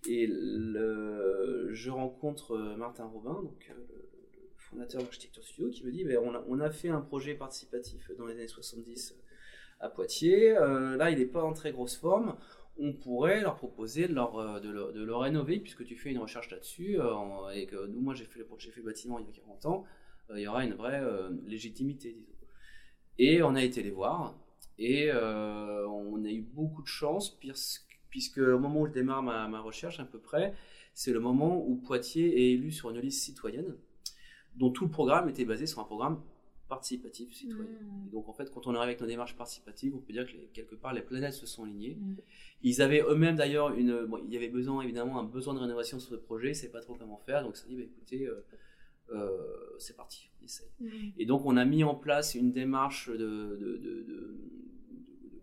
[0.09, 6.19] Et je rencontre Martin Robin, donc le fondateur d'Architecture Studio, qui me dit ben,
[6.49, 9.17] on, a, fait un projet participatif dans les années 70
[9.81, 10.53] à Poitiers.
[10.53, 12.37] là, il n'est pas en très grosse forme
[12.81, 16.51] on pourrait leur proposer de leur, euh, de, leur, rénover, puisque tu fais une recherche
[16.51, 19.67] là-dessus, euh, et que nous, moi j'ai fait, fait le bâtiment il y a 40
[19.67, 19.85] ans,
[20.31, 21.03] euh, il y aura une vraie
[21.47, 22.33] légitimité, disons.
[23.19, 24.35] Et on a été les voir,
[24.79, 27.39] et on a eu beaucoup de chance,
[28.09, 30.55] puisque, au moment où je démarre ma, ma recherche, à peu près,
[30.95, 33.77] c'est le moment où Poitiers est élu sur une liste citoyenne,
[34.57, 36.23] dont tout le programme était basé sur un programme
[36.71, 37.65] participatif citoyen.
[37.65, 38.11] Mmh.
[38.11, 40.77] donc en fait, quand on arrive avec nos démarches participatives, on peut dire que quelque
[40.77, 41.97] part les planètes se sont alignées.
[41.97, 42.17] Mmh.
[42.63, 45.99] Ils avaient eux-mêmes d'ailleurs une, bon, il y avait besoin évidemment un besoin de rénovation
[45.99, 48.47] sur le projet, c'est pas trop comment faire, donc ça dit bah, écoutez, euh,
[49.13, 50.71] euh, c'est parti, on essaye.
[50.79, 50.89] Mmh.
[51.19, 54.37] Et donc on a mis en place une démarche de, de, de,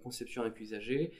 [0.02, 1.12] conception avec usager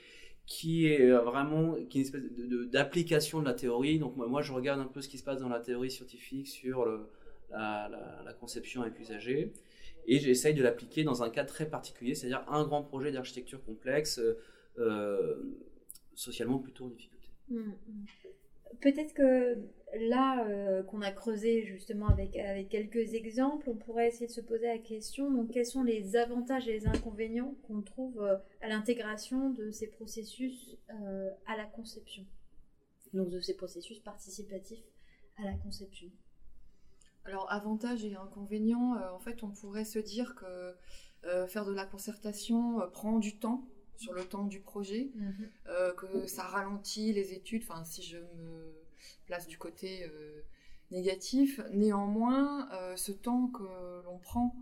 [0.46, 2.22] qui est vraiment qui est une espèce
[2.70, 3.98] d'application de, la théorie.
[3.98, 6.46] Donc moi, moi, je regarde un peu ce qui se passe dans la théorie scientifique
[6.46, 7.10] sur le,
[7.50, 9.52] la, la, la, conception avec usager
[10.08, 14.18] et j'essaye de l'appliquer dans un cas très particulier, c'est-à-dire un grand projet d'architecture complexe,
[14.18, 14.38] euh,
[14.78, 15.36] euh,
[16.14, 17.28] socialement plutôt en difficulté.
[17.50, 18.06] Mmh, mmh.
[18.80, 19.58] Peut-être que
[20.00, 22.38] là euh, qu'on a creusé justement avec,
[22.70, 26.72] quelques exemples, on pourrait essayer de se poser la question, quels sont les avantages et
[26.72, 28.20] les inconvénients qu'on trouve
[28.60, 30.76] à l'intégration de ces processus
[31.46, 32.24] à la conception,
[33.12, 34.84] donc de ces processus participatifs
[35.38, 36.10] à la conception
[37.28, 40.74] alors, avantages et inconvénients, euh, en fait, on pourrait se dire que
[41.24, 45.50] euh, faire de la concertation euh, prend du temps sur le temps du projet, mhm.
[45.96, 48.72] que ça ralentit les études, enfin, si je me
[49.26, 50.08] place du côté
[50.92, 51.60] négatif.
[51.72, 53.64] Néanmoins, ce temps que
[54.04, 54.54] l'on prend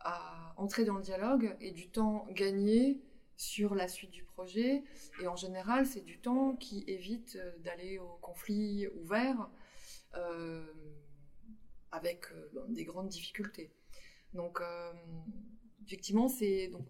[0.00, 3.02] à entrer dans le dialogue et du temps gagné
[3.36, 4.82] sur la suite du projet.
[5.20, 9.50] Et en général, c'est du temps qui évite d'aller au conflit ouvert
[11.92, 12.26] avec
[12.68, 13.72] des grandes difficultés.
[14.34, 14.60] Donc,
[15.86, 16.86] effectivement, c'est donc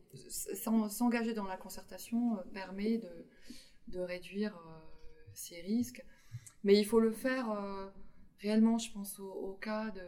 [0.90, 3.26] s'engager dans la concertation permet de,
[3.88, 4.58] de réduire
[5.32, 6.04] ces risques,
[6.64, 7.48] mais il faut le faire
[8.40, 8.78] réellement.
[8.78, 10.02] Je pense au cas de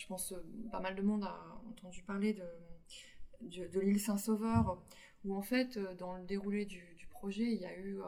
[0.00, 4.82] je pense euh, pas mal de monde a entendu parler de, de, l'île Saint-Sauveur,
[5.24, 8.04] où en fait, euh, dans le déroulé du, projet, il y a eu euh,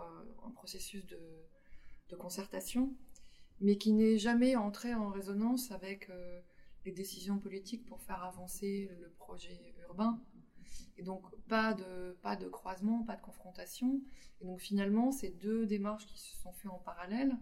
[0.46, 1.20] un processus de,
[2.08, 2.96] de concertation,
[3.62, 6.10] mais qui n'est jamais entré en résonance avec
[6.84, 10.20] les décisions politiques pour faire avancer le projet urbain.
[10.98, 14.00] Et donc, pas de, pas de croisement, pas de confrontation.
[14.40, 17.36] Et donc, finalement, ces deux démarches qui se sont faites en parallèle.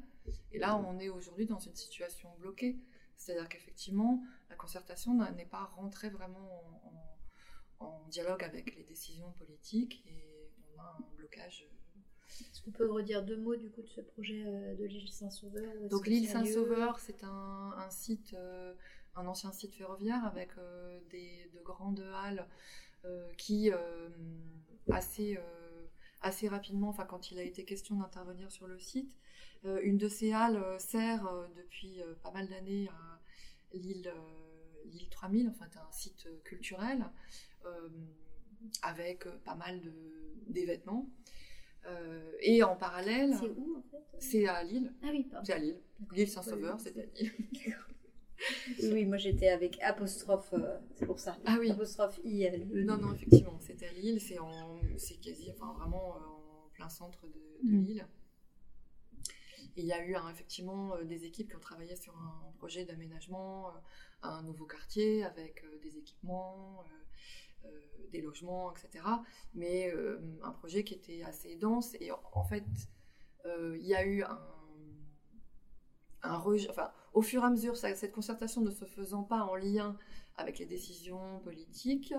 [0.52, 2.78] Et là, on est aujourd'hui dans une situation bloquée.
[3.16, 6.62] C'est-à-dire qu'effectivement, la concertation n'est pas rentrée vraiment
[7.80, 11.68] en, dialogue avec les décisions politiques et on a un blocage.
[12.38, 15.88] Est-ce qu'on peut redire deux mots du coup de ce projet euh, de l'île Saint-Sauveur
[15.88, 18.74] Donc l'île Saint-Sauveur, c'est un, site, euh,
[19.14, 22.46] un ancien site ferroviaire avec euh, des, de grandes halles
[23.38, 23.70] qui
[24.90, 25.38] assez
[26.20, 29.16] assez rapidement, enfin quand il a été question d'intervenir sur le site,
[29.64, 33.20] une de ces halles sert depuis pas mal d'années à
[33.72, 34.12] l'île
[34.84, 37.06] l'île 3000, enfin un site culturel
[38.82, 39.80] avec pas mal
[40.46, 41.08] d'événements.
[41.86, 43.34] Euh, et en parallèle.
[43.38, 44.92] C'est où en fait C'est à Lille.
[45.02, 45.44] Ah oui, pardon.
[45.44, 45.80] C'est à Lille.
[46.12, 47.32] L'île Saint-Sauveur, c'est à Lille.
[48.92, 51.38] oui, moi j'étais avec apostrophe, euh, c'est pour ça.
[51.44, 51.70] Ah oui.
[51.70, 52.50] Apostrophe I.
[52.72, 54.36] Non, non, effectivement, c'est à Lille, c'est
[54.96, 57.84] c'est quasi, enfin vraiment en plein centre de, de mm.
[57.84, 58.06] Lille.
[59.76, 62.84] Et il y a eu effectivement euh, des équipes qui ont travaillé sur un projet
[62.84, 63.78] d'aménagement, euh,
[64.22, 66.84] un nouveau quartier avec euh, des équipements,
[68.12, 69.04] des logements, etc.
[69.54, 69.92] Mais
[70.42, 71.94] un projet qui était assez dense.
[72.00, 72.64] Et en fait,
[73.46, 74.24] il y a eu
[76.22, 79.54] un, rejet, enfin, au fur et à mesure, cette concertation ne se faisant pas en
[79.54, 79.96] lien
[80.36, 82.14] avec les décisions politiques,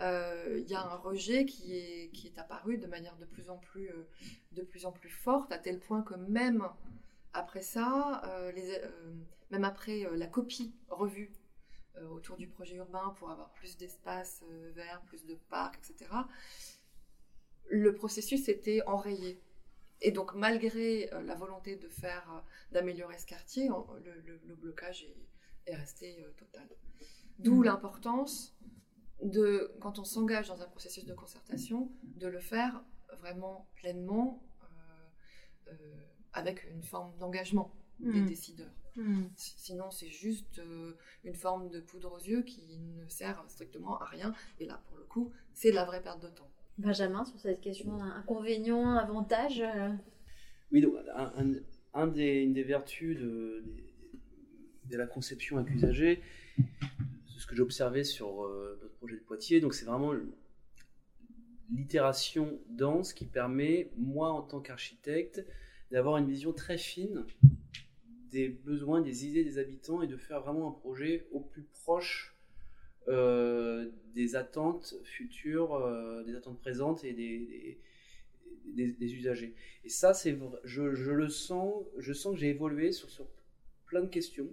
[0.00, 3.50] euh, il y a un rejet qui est, qui est apparu de manière de plus
[3.50, 4.08] en plus, euh,
[4.52, 6.66] de plus, en plus forte, à tel point que même
[7.32, 8.52] après ça, euh,
[9.50, 11.32] même après la copie revue
[12.10, 14.42] autour du projet urbain pour avoir plus d'espace
[14.74, 16.10] vert, plus de parcs, etc.,
[17.68, 19.42] le processus était enrayé.
[20.00, 26.26] Et donc, malgré la volonté de faire, d'améliorer ce quartier, le, blocage est, est resté
[26.36, 26.68] total.
[27.38, 27.64] D'où mmh.
[27.64, 28.56] l'importance
[29.22, 32.82] de, quand on s'engage dans un processus de concertation, de le faire
[33.18, 34.42] vraiment pleinement
[35.68, 35.74] euh, euh,
[36.32, 38.26] avec une forme d'engagement des hmm.
[38.26, 38.81] décideurs.
[38.96, 39.24] Hmm.
[39.36, 40.92] Sinon, c'est juste euh,
[41.24, 44.34] une forme de poudre aux yeux qui ne sert strictement à rien.
[44.60, 46.50] Et là, pour le coup, c'est de la vraie perte de temps.
[46.78, 49.62] Benjamin, sur cette question, inconvénient, avantage
[50.70, 50.94] Oui, donc,
[51.94, 53.62] un, des, une des vertus de,
[54.90, 56.22] de, la conception accusagée,
[57.38, 59.60] ce que j'ai observé sur euh, notre projet de Poitiers.
[59.60, 60.12] Donc c'est vraiment
[61.70, 65.44] l'itération dense qui permet, moi en tant qu'architecte,
[65.90, 67.24] d'avoir une vision très fine
[68.32, 72.34] des besoins, des idées des habitants et de faire vraiment un projet au plus proche
[73.08, 77.78] euh, des attentes futures, euh, des attentes présentes et des,
[78.64, 79.54] des, usagers.
[79.84, 83.26] Et ça, c'est je, je, le sens, je sens que j'ai évolué sur, sur
[83.86, 84.48] plein de questions.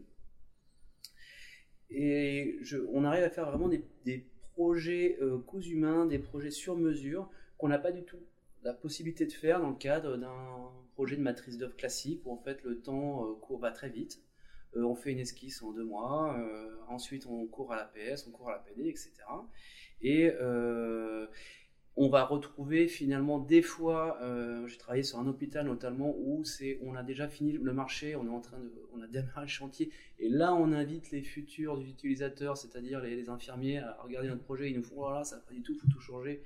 [1.89, 2.59] Et
[2.91, 7.79] on arrive à faire vraiment des, projets euh, humains, des projets sur mesure qu'on n'a
[7.79, 8.19] pas du tout
[8.63, 12.37] la possibilité de faire dans le cadre d'un projet de matrice d'œuvre classique où en
[12.37, 14.21] fait le temps euh, court va très vite.
[14.75, 18.27] Euh, on fait une esquisse en deux mois, euh, ensuite on court à la PS,
[18.27, 19.11] on court à la PD, etc.
[20.01, 20.31] Et,
[21.95, 24.17] on va retrouver finalement des fois,
[24.67, 28.25] j'ai travaillé sur un hôpital notamment où c'est, on a déjà fini le marché, on
[28.25, 31.81] est en train de, on a démarré le chantier, et là on invite les futurs
[31.81, 35.53] utilisateurs, c'est-à-dire les, infirmiers, à regarder notre projet, ils nous font voilà, ça va pas
[35.53, 36.41] du tout, faut tout changer.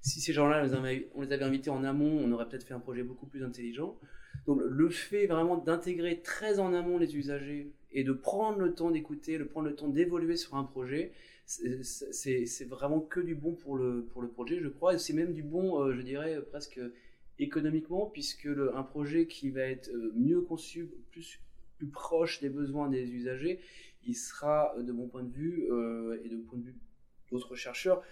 [0.00, 0.66] Si ces gens-là,
[1.14, 3.98] on les avait invités en amont, on aurait peut-être fait un projet beaucoup plus intelligent.
[4.46, 8.90] Donc le fait vraiment d'intégrer très en amont les usagers et de prendre le temps
[8.90, 11.12] d'écouter, de prendre le temps d'évoluer sur un projet,
[11.46, 14.98] c'est vraiment que du bon pour le, pour le projet, je crois.
[14.98, 16.80] C'est même du bon, euh, je dirais, presque
[17.38, 21.40] économiquement, puisque un projet qui va être euh, mieux conçu, plus,
[21.78, 23.60] plus proche des besoins des usagers,
[24.06, 26.76] il sera, de mon point de vue, euh, et de point de vue
[27.30, 28.02] d'autres chercheurs,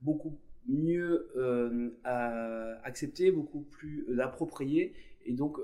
[0.00, 1.30] beaucoup mieux
[2.82, 4.94] accepté, beaucoup plus approprié
[5.24, 5.58] et donc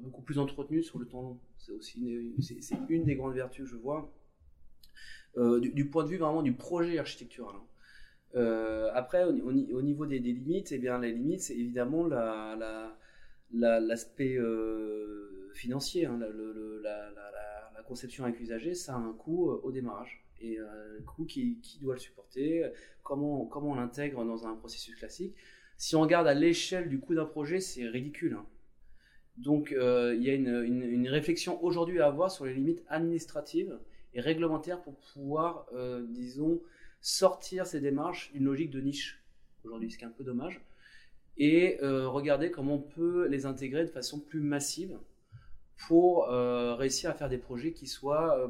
[0.00, 1.40] beaucoup plus entretenu sur le temps long.
[1.58, 4.12] C'est aussi une des grandes vertus que je vois
[5.36, 7.56] euh, du, point de vue vraiment du projet architectural.
[7.56, 7.64] Hein.
[8.36, 12.06] Euh, après, au, niveau des, limites, eh bien, les limites, c'est évidemment
[13.52, 14.38] l'aspect
[15.54, 16.08] financier.
[16.82, 17.10] La,
[17.86, 22.00] conception avec l'usager, ça a un coût au démarrage et un coût qui, doit le
[22.00, 22.64] supporter.
[23.02, 25.34] Comment, on l'intègre dans un processus classique
[25.76, 28.34] Si on regarde à l'échelle du coût d'un projet, c'est ridicule.
[28.34, 28.46] Hein.
[29.36, 33.78] Donc, il y a une, réflexion aujourd'hui à avoir sur les limites administratives
[34.14, 35.66] et réglementaires pour pouvoir,
[36.08, 36.60] disons,
[37.00, 39.24] sortir ces démarches d'une logique de niche
[39.64, 40.60] aujourd'hui, ce qui est un peu dommage,
[41.36, 44.98] et euh, regarder comment on peut les intégrer de façon plus massive
[45.88, 48.48] pour euh, réussir à faire des projets qui soient euh,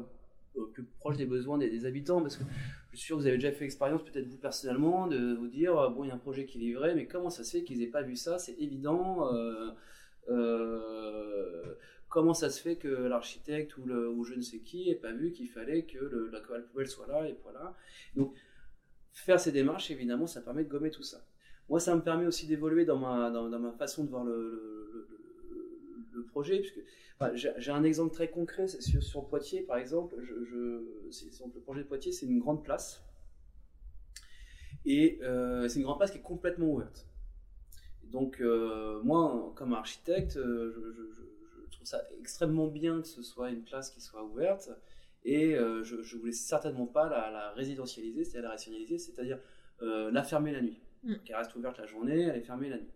[0.73, 2.21] plus proches des besoins des, habitants.
[2.21, 2.43] Parce que
[2.91, 5.73] je suis sûr que vous avez déjà fait l'expérience, peut-être vous personnellement, de vous dire
[5.91, 7.79] bon, il y a un projet qui est livré, mais comment ça se fait qu'ils
[7.79, 8.39] n'aient pas vu ça?
[8.39, 9.29] C'est évident.
[12.09, 15.31] comment ça se fait que l'architecte ou, ou, je ne sais qui n'ait pas vu
[15.31, 17.75] qu'il fallait que le, la poubelle soit là et voilà.
[18.15, 18.33] Donc,
[19.15, 21.25] faire ces démarches, évidemment, ça permet de gommer tout ça.
[21.69, 25.07] Moi, ça me permet aussi d'évoluer dans ma, dans, ma façon de voir le,
[26.13, 26.79] le, projet, puisque
[27.33, 30.15] j'ai un exemple très concret sur, sur Poitiers, par exemple.
[30.21, 33.03] Je, le projet de Poitiers, c'est une grande place.
[34.85, 37.07] Et euh, c'est une grande place qui est complètement ouverte.
[38.11, 43.63] Donc, euh, moi, comme architecte, euh, je, trouve ça extrêmement bien que ce soit une
[43.63, 44.69] place qui soit ouverte.
[45.23, 49.39] Et euh, je ne voulais certainement pas la, résidentialiser, c'est-à-dire la rationaliser, c'est-à-dire
[49.81, 50.79] la fermer la nuit.
[51.03, 51.13] Mm.
[51.27, 52.93] elle reste ouverte la journée, elle est fermée la nuit.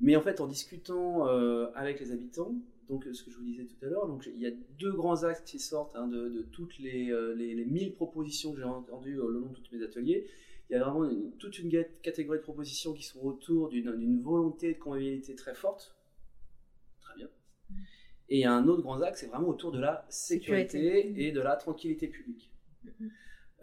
[0.00, 2.54] Mais en fait, en discutant euh, avec les habitants,
[2.88, 5.22] donc ce que je vous disais tout à l'heure, donc il y a deux grands
[5.24, 9.50] axes qui sortent hein, de, toutes les, les, 1000 propositions que j'ai entendues le long
[9.50, 10.26] de tous mes ateliers.
[10.68, 11.08] Il y a vraiment
[11.38, 11.70] toute une
[12.02, 15.94] catégorie de propositions qui sont autour d'une volonté de convivialité très forte,
[18.30, 21.32] et il y a un autre grand axe, c'est vraiment autour de la sécurité, et
[21.32, 22.52] de la tranquillité publique.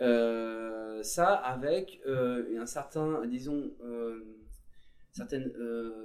[0.01, 4.19] Euh, ça avec euh, un certain, disons, euh,
[5.17, 5.51] certaine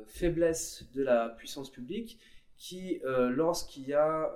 [0.07, 2.18] faiblesse de la puissance publique
[2.57, 4.33] qui, lorsqu'il y a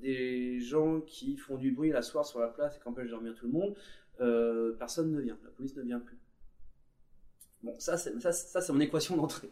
[0.00, 3.12] des gens qui font du bruit la soirée sur la place et qui empêchent de
[3.12, 3.74] dormir tout le monde,
[4.78, 6.18] personne ne vient, la police ne vient plus.
[7.62, 9.50] Bon, ça, c'est, ça, ça, c'est mon équation d'entrée.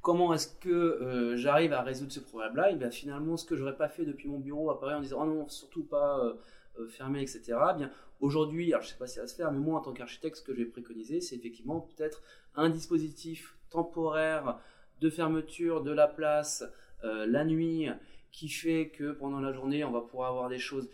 [0.00, 2.70] Comment est-ce que euh, j'arrive à résoudre ce problème-là?
[2.70, 5.26] Et bien finalement, ce que j'aurais pas fait depuis mon bureau apparaît en disant oh
[5.26, 6.34] non, surtout pas
[6.78, 7.42] euh, euh, fermer, etc.
[7.74, 9.82] Eh bien aujourd'hui, alors je sais pas si ça va se faire, mais moi en
[9.82, 12.22] tant qu'architecte, ce que je vais préconiser, c'est effectivement peut-être
[12.54, 14.58] un dispositif temporaire
[15.00, 16.64] de fermeture de la place
[17.02, 17.88] la nuit
[18.32, 20.88] qui fait que pendant la journée, on va pouvoir avoir des choses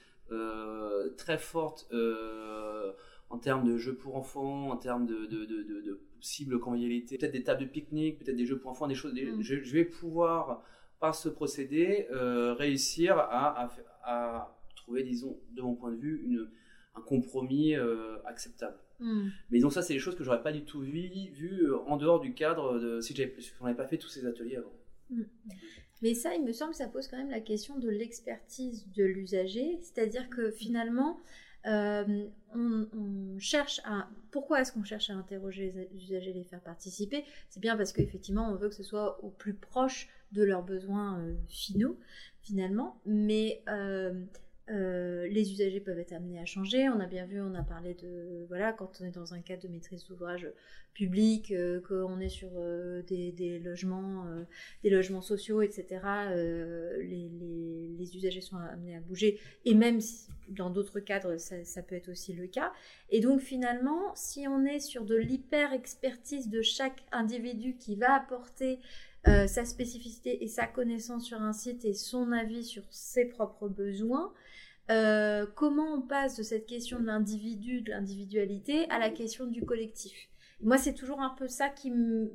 [1.16, 1.88] très fortes
[3.30, 7.32] en termes de jeux pour enfants, en termes de, de, de, de possibles convivialité, peut-être
[7.32, 9.12] des tables de pique-nique, peut-être des jeux pour enfants, des choses.
[9.12, 9.42] Mm.
[9.42, 10.62] je, vais pouvoir,
[11.00, 13.68] par ce procédé, euh, réussir à,
[14.04, 16.48] à, trouver, disons, de mon point de vue, une,
[16.94, 18.76] un compromis euh, acceptable.
[19.00, 19.28] Mm.
[19.50, 21.96] Mais donc ça, c'est des choses que j'aurais pas du tout vues vu, euh, en
[21.96, 23.14] dehors du cadre de si
[23.60, 24.72] on n'avait pas fait tous ces ateliers avant.
[25.10, 25.22] Mm.
[26.02, 29.04] Mais ça, il me semble que ça pose quand même la question de l'expertise de
[29.04, 31.20] l'usager, c'est-à-dire que finalement,
[31.66, 34.08] euh, on, cherche à.
[34.32, 37.24] Pourquoi est-ce qu'on cherche à interroger les usagers, les faire participer?
[37.50, 41.22] C'est bien parce qu'effectivement, on veut que ce soit au plus proche de leurs besoins
[41.48, 41.96] finaux,
[42.40, 43.00] finalement.
[43.06, 43.62] Mais
[44.72, 46.88] euh, les usagers peuvent être amenés à changer.
[46.88, 49.62] On a bien vu, on a parlé de voilà, quand on est dans un cadre
[49.62, 50.48] de maîtrise d'ouvrage
[50.94, 54.26] public, euh, qu'on est sur euh, des, logements,
[54.82, 56.00] des logements sociaux, etc.
[57.00, 59.38] Les, usagers sont amenés à bouger.
[59.64, 60.00] Et même
[60.48, 62.72] dans d'autres cadres, ça, peut être aussi le cas.
[63.10, 68.14] Et donc finalement, si on est sur de l'hyper expertise de chaque individu qui va
[68.14, 68.78] apporter
[69.24, 74.32] sa spécificité et sa connaissance sur un site et son avis sur ses propres besoins,
[74.90, 79.64] euh, comment on passe de cette question de l'individu, de l'individualité, à la question du
[79.64, 80.28] collectif?
[80.60, 82.28] Moi, c'est toujours un peu ça qui euh,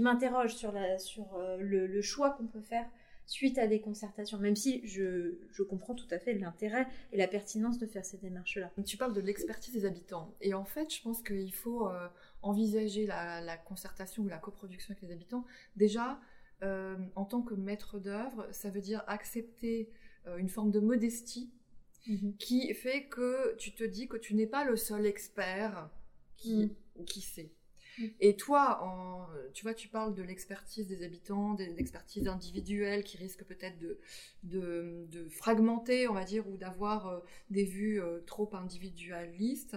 [0.00, 2.86] m'interroge sur, sur euh, le, choix qu'on peut faire
[3.26, 7.78] suite à des concertations, même si je, comprends tout à fait l'intérêt et la pertinence
[7.78, 8.70] de faire ces démarches-là.
[8.86, 11.88] Tu parles de l'expertise des habitants, et en fait, je pense qu'il faut
[12.42, 15.44] envisager la, concertation ou la coproduction avec les habitants.
[15.76, 16.20] Déjà,
[16.62, 19.90] en tant que maître d'œuvre, ça veut dire accepter
[20.38, 21.50] une forme de modestie
[22.06, 22.36] Mhm.
[22.38, 25.90] qui fait que tu te dis que tu n'es pas le seul expert
[26.36, 27.04] qui, mhm.
[27.04, 27.52] qui sait.
[27.98, 28.10] Mhm.
[28.20, 33.16] Et toi, en, tu vois, tu parles de l'expertise des habitants, de l'expertise individuelle qui
[33.16, 33.98] risque peut-être de,
[34.44, 39.76] de, fragmenter, on va dire, ou d'avoir euh, des vues euh, trop individualistes.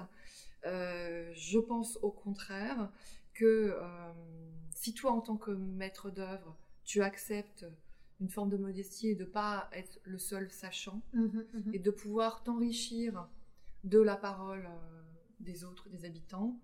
[0.66, 2.92] Euh, je pense au contraire
[3.34, 3.78] que
[4.72, 7.66] si toi, en tant que maître d'œuvre, tu acceptes
[8.20, 11.74] une forme de modestie et de pas être le seul sachant mhm, mhm.
[11.74, 13.28] et de pouvoir t'enrichir
[13.84, 15.02] de la parole euh,
[15.40, 16.60] des autres, des habitants.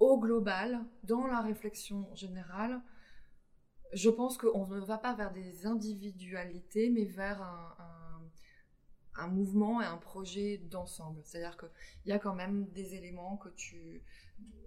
[0.00, 2.80] Au global, dans la réflexion générale,
[3.92, 7.74] je pense qu'on ne va pas vers des individualités, mais vers un,
[9.26, 11.20] mouvement et un projet d'ensemble.
[11.24, 11.68] C'est-à-dire qu'il
[12.06, 14.02] y a quand même des éléments que tu,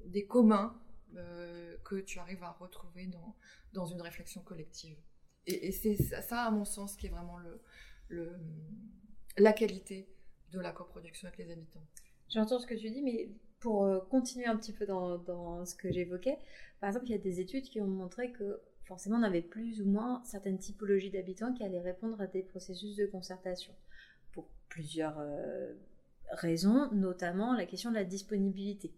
[0.06, 0.76] des communs
[1.16, 3.36] euh, que tu arrives à retrouver dans,
[3.74, 4.98] dans une réflexion collective.
[5.48, 7.62] Et, c'est ça, à mon sens, qui est vraiment le,
[8.10, 8.40] le,
[9.38, 10.08] la qualité
[10.52, 11.86] de la coproduction avec les habitants.
[12.30, 13.30] J'entends ce que tu dis, mais
[13.60, 16.38] pour euh, continuer un petit peu dans, dans ce que j'évoquais,
[16.80, 19.82] par exemple, il y a des études qui ont montré que forcément on avait plus
[19.82, 23.74] ou moins certaines typologies d'habitants qui allaient répondre à des processus de concertation.
[24.72, 25.74] Plusieurs euh,
[26.32, 28.94] raisons, notamment la question de la disponibilité.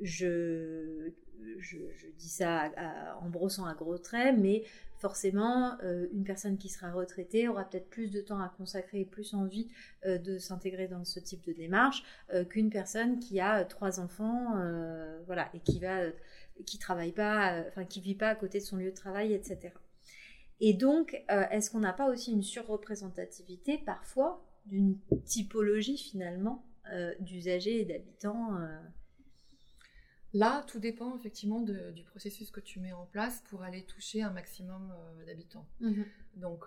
[0.00, 1.12] Je,
[1.58, 2.72] je, dis ça
[3.20, 4.64] en brossant un gros trait, mais
[4.98, 9.04] forcément, euh, une personne qui sera retraitée aura peut-être plus de temps à consacrer et
[9.04, 9.68] plus envie
[10.06, 12.02] euh, de s'intégrer dans ce type de démarche
[12.50, 14.56] qu'une personne qui a trois enfants,
[15.26, 16.00] voilà, et qui va
[16.64, 19.72] qui travaille pas, enfin qui vit pas à côté de son lieu de travail, etc.
[20.58, 27.80] Et donc, est-ce qu'on n'a pas aussi une surreprésentativité parfois d'une typologie finalement euh, d'usagers
[27.80, 28.58] et d'habitants
[30.32, 34.30] Là, tout dépend effectivement du processus que tu mets en place pour aller toucher un
[34.30, 34.92] maximum
[35.24, 35.66] d'habitants.
[35.80, 36.02] Mmh
[36.34, 36.66] donc,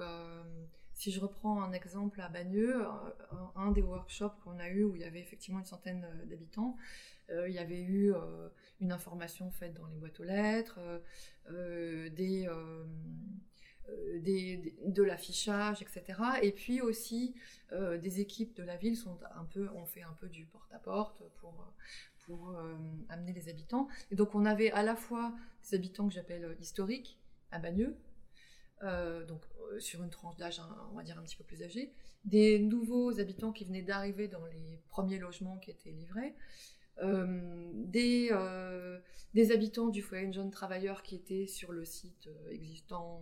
[0.93, 2.83] si je reprends un exemple à Bagneux,
[3.55, 6.77] un des workshops qu'on a eu où il y avait effectivement une centaine d'habitants,
[7.31, 10.79] euh, il y avait eu euh, une information faite dans les boîtes aux lettres,
[11.49, 12.09] euh,
[14.21, 16.19] des, de l'affichage, etc.
[16.41, 17.35] Et puis aussi,
[17.71, 21.73] des équipes de la ville sont un peu, ont fait un peu du porte-à-porte pour,
[22.25, 22.55] pour
[23.09, 23.87] amener les habitants.
[24.11, 25.33] Et donc on avait à la fois
[25.63, 27.19] des habitants que j'appelle historiques
[27.51, 27.95] à Bagneux,
[29.27, 29.43] donc
[29.79, 30.61] sur une tranche d'âge,
[30.91, 31.93] on va dire un petit peu plus âgée,
[32.25, 38.29] des nouveaux habitants qui venaient d'arriver dans les premiers logements qui étaient livrés, euh, des,
[38.31, 38.99] euh,
[39.33, 43.21] des, habitants du foyer de jeunes travailleurs qui étaient sur le site euh, existant,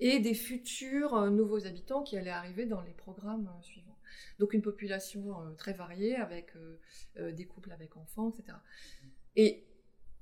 [0.00, 3.96] et des futurs nouveaux habitants qui allaient arriver dans les programmes suivants.
[4.38, 6.52] Donc une population très variée avec
[7.18, 8.56] des couples avec enfants, etc.
[9.36, 9.67] Et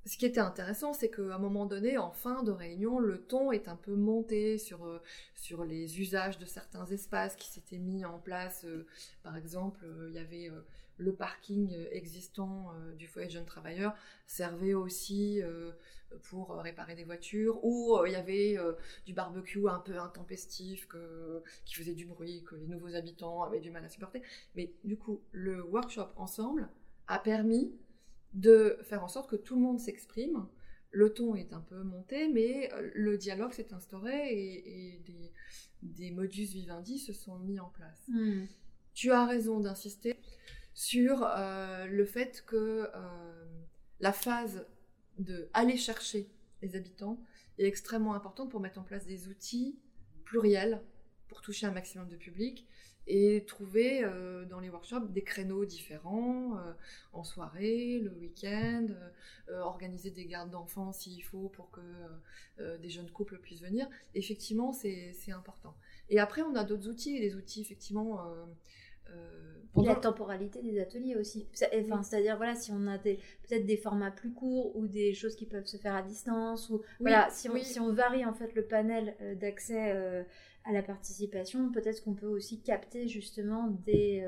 [0.07, 3.53] ce qui était intéressant, c'est qu'à un moment donné, en fin de réunion, le ton
[3.53, 5.01] est un peu monté sur,
[5.35, 8.65] sur les usages de certains espaces qui s'étaient mis en place.
[9.23, 10.51] par exemple, il y avait
[10.99, 13.95] le parking existant euh, du foyer de jeunes travailleurs
[14.27, 15.73] servait aussi euh,
[16.31, 18.57] pour réparer des voitures, ou euh, il y avait
[19.05, 20.89] du barbecue un peu intempestif
[21.65, 24.23] qui faisait du bruit, que les nouveaux habitants avaient du mal à supporter.
[24.55, 26.69] Mais du coup, le workshop ensemble
[27.09, 27.73] a permis
[28.35, 30.47] de faire en sorte que tout le monde s'exprime.
[30.91, 35.03] Le ton est un peu monté, mais le dialogue s'est instauré et,
[35.83, 38.03] des, modus vivendi se sont mis en place.
[38.09, 38.47] Hmm.
[38.95, 40.17] Tu as raison d'insister
[40.75, 43.45] sur euh, le fait que euh,
[44.01, 44.67] la phase
[45.19, 46.31] de aller chercher
[46.63, 47.21] les habitants
[47.59, 49.79] est extrêmement importante pour mettre en place des outils
[50.25, 50.83] pluriels
[51.29, 52.67] pour toucher un maximum de public
[53.07, 56.59] et trouver euh, dans les workshops des créneaux différents,
[57.13, 58.87] en soirée, le week-end,
[59.49, 61.81] organiser des gardes d'enfants s'il faut pour que
[62.79, 63.89] des jeunes couples puissent venir.
[64.15, 65.75] Effectivement, c'est important.
[66.09, 68.21] Et après, on a d'autres outils, des outils effectivement
[69.77, 71.47] euh, la temporalité des ateliers aussi.
[71.53, 75.45] Enfin, C'est-à-dire, voilà, si on a peut-être des formats plus courts ou des choses qui
[75.45, 78.65] peuvent se faire à distance, ou voilà, si on, si on varie en fait le
[78.65, 80.23] panel euh, d'accès euh,
[80.67, 84.27] à la participation, peut-être qu'on peut aussi capter justement des,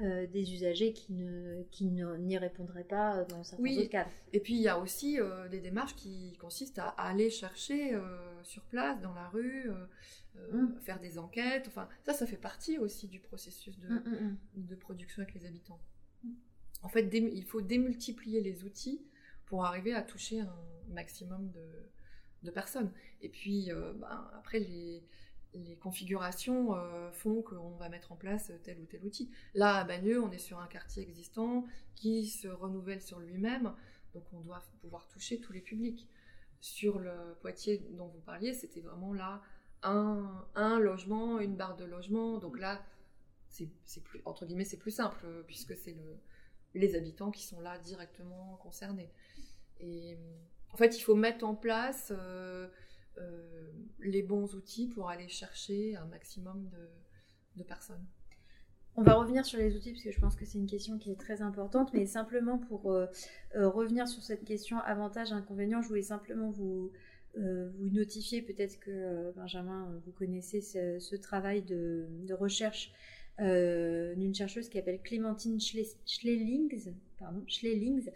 [0.00, 3.78] des usagers qui ne qui n'y répondraient pas dans certains oui.
[3.78, 4.08] autres cas.
[4.32, 5.18] Et puis il y a aussi
[5.50, 7.96] des démarches qui consistent à, aller chercher
[8.42, 9.70] sur place, dans la rue.
[10.52, 10.80] Euh, mm.
[10.80, 11.64] faire des enquêtes.
[11.68, 15.46] Enfin, ça, ça fait partie aussi du processus de, mm, mm, de production avec les
[15.46, 15.80] habitants.
[16.82, 19.02] En fait, il faut démultiplier les outils
[19.46, 20.56] pour arriver à toucher un
[20.88, 21.66] maximum de,
[22.44, 22.92] de personnes.
[23.20, 25.02] Et puis, euh, ben, après, les,
[25.64, 29.30] les configurations euh, font qu'on va mettre en place tel ou tel outil.
[29.54, 33.74] Là, à Bagneux, on est sur un quartier existant qui se renouvelle sur lui-même,
[34.14, 36.08] donc on doit pouvoir toucher tous les publics.
[36.60, 39.42] Sur le Poitiers dont vous parliez, c'était vraiment là
[39.82, 42.38] un, logement, une barre de logement.
[42.38, 42.84] Donc là,
[43.48, 43.70] c'est
[44.02, 46.18] plus, entre guillemets, c'est plus simple, puisque c'est le,
[46.74, 49.12] les habitants qui sont là directement concernés.
[49.80, 50.18] Et
[50.72, 52.68] en fait, il faut mettre en place euh,
[53.20, 53.48] euh,
[54.00, 56.68] les bons outils pour aller chercher un maximum
[57.56, 58.06] de, personnes.
[58.94, 61.10] On va revenir sur les outils parce que je pense que c'est une question qui
[61.10, 63.06] est très importante, mais simplement pour euh,
[63.54, 66.92] revenir sur cette question avantages, inconvénients, je voulais simplement vous,
[67.36, 72.92] euh, vous notifiez peut-être que, euh, Benjamin, vous connaissez ce, travail de, recherche
[73.38, 78.10] d'une chercheuse qui s'appelle Clémentine Schlelings, pardon, Schlelings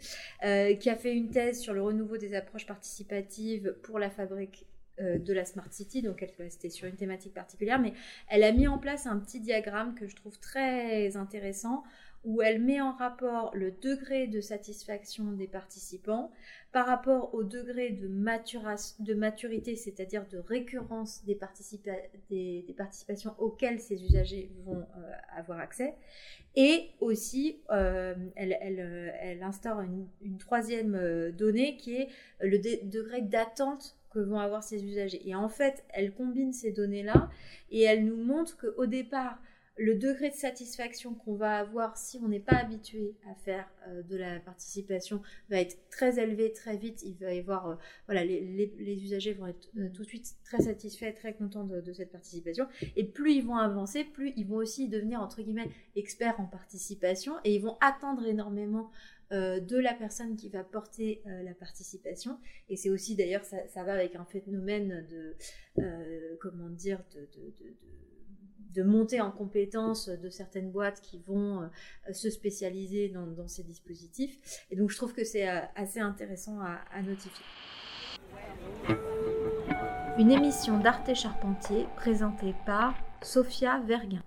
[0.79, 4.65] qui a fait une thèse sur le renouveau des approches participatives pour la fabrique
[4.99, 7.93] de la Smart City, donc elle restait sur une thématique particulière, mais
[8.29, 11.83] elle a mis en place un petit diagramme que je trouve très intéressant
[12.23, 16.31] où elle met en rapport le degré de satisfaction des participants
[16.71, 21.37] par rapport au degré de, de maturité, c'est-à-dire de récurrence des,
[22.29, 25.95] des, participations auxquelles ces usagers vont euh, avoir accès.
[26.55, 32.07] Et aussi, euh, elle, elle, euh, instaure une troisième donnée qui est
[32.39, 35.27] le degré d'attente que vont avoir ces usagers.
[35.27, 37.29] Et en fait, elle combine ces données-là
[37.71, 39.39] et elle nous montre qu'au départ,
[39.77, 44.03] le degré de satisfaction qu'on va avoir si on n'est pas habitué à faire euh,
[44.03, 47.01] de la participation va être très élevé très vite.
[47.03, 50.61] Il va y avoir, euh, voilà, les, usagers vont être euh, tout de suite très
[50.61, 52.67] satisfaits, très contents de, cette participation.
[52.95, 57.33] Et plus ils vont avancer, plus ils vont aussi devenir entre guillemets experts en participation
[57.43, 58.91] et ils vont attendre énormément
[59.33, 62.39] de la personne qui va porter la participation.
[62.69, 65.35] Et c'est aussi d'ailleurs ça, va avec un phénomène de
[66.39, 67.27] comment dire de
[68.73, 71.67] de monter en compétence de certaines boîtes qui vont euh,
[72.13, 74.37] se spécialiser dans, ces dispositifs.
[74.71, 77.45] Et donc je trouve que c'est euh, assez intéressant à, à notifier.
[80.17, 84.23] Une émission d'Arte Charpentier présentée par Sophia Verguin.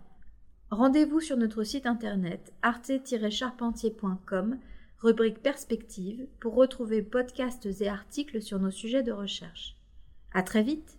[0.71, 4.59] Rendez-vous sur notre site internet arte-charpentier.com,
[4.99, 9.77] rubrique Perspective, pour retrouver podcasts et articles sur nos sujets de recherche.
[10.33, 10.99] À très vite!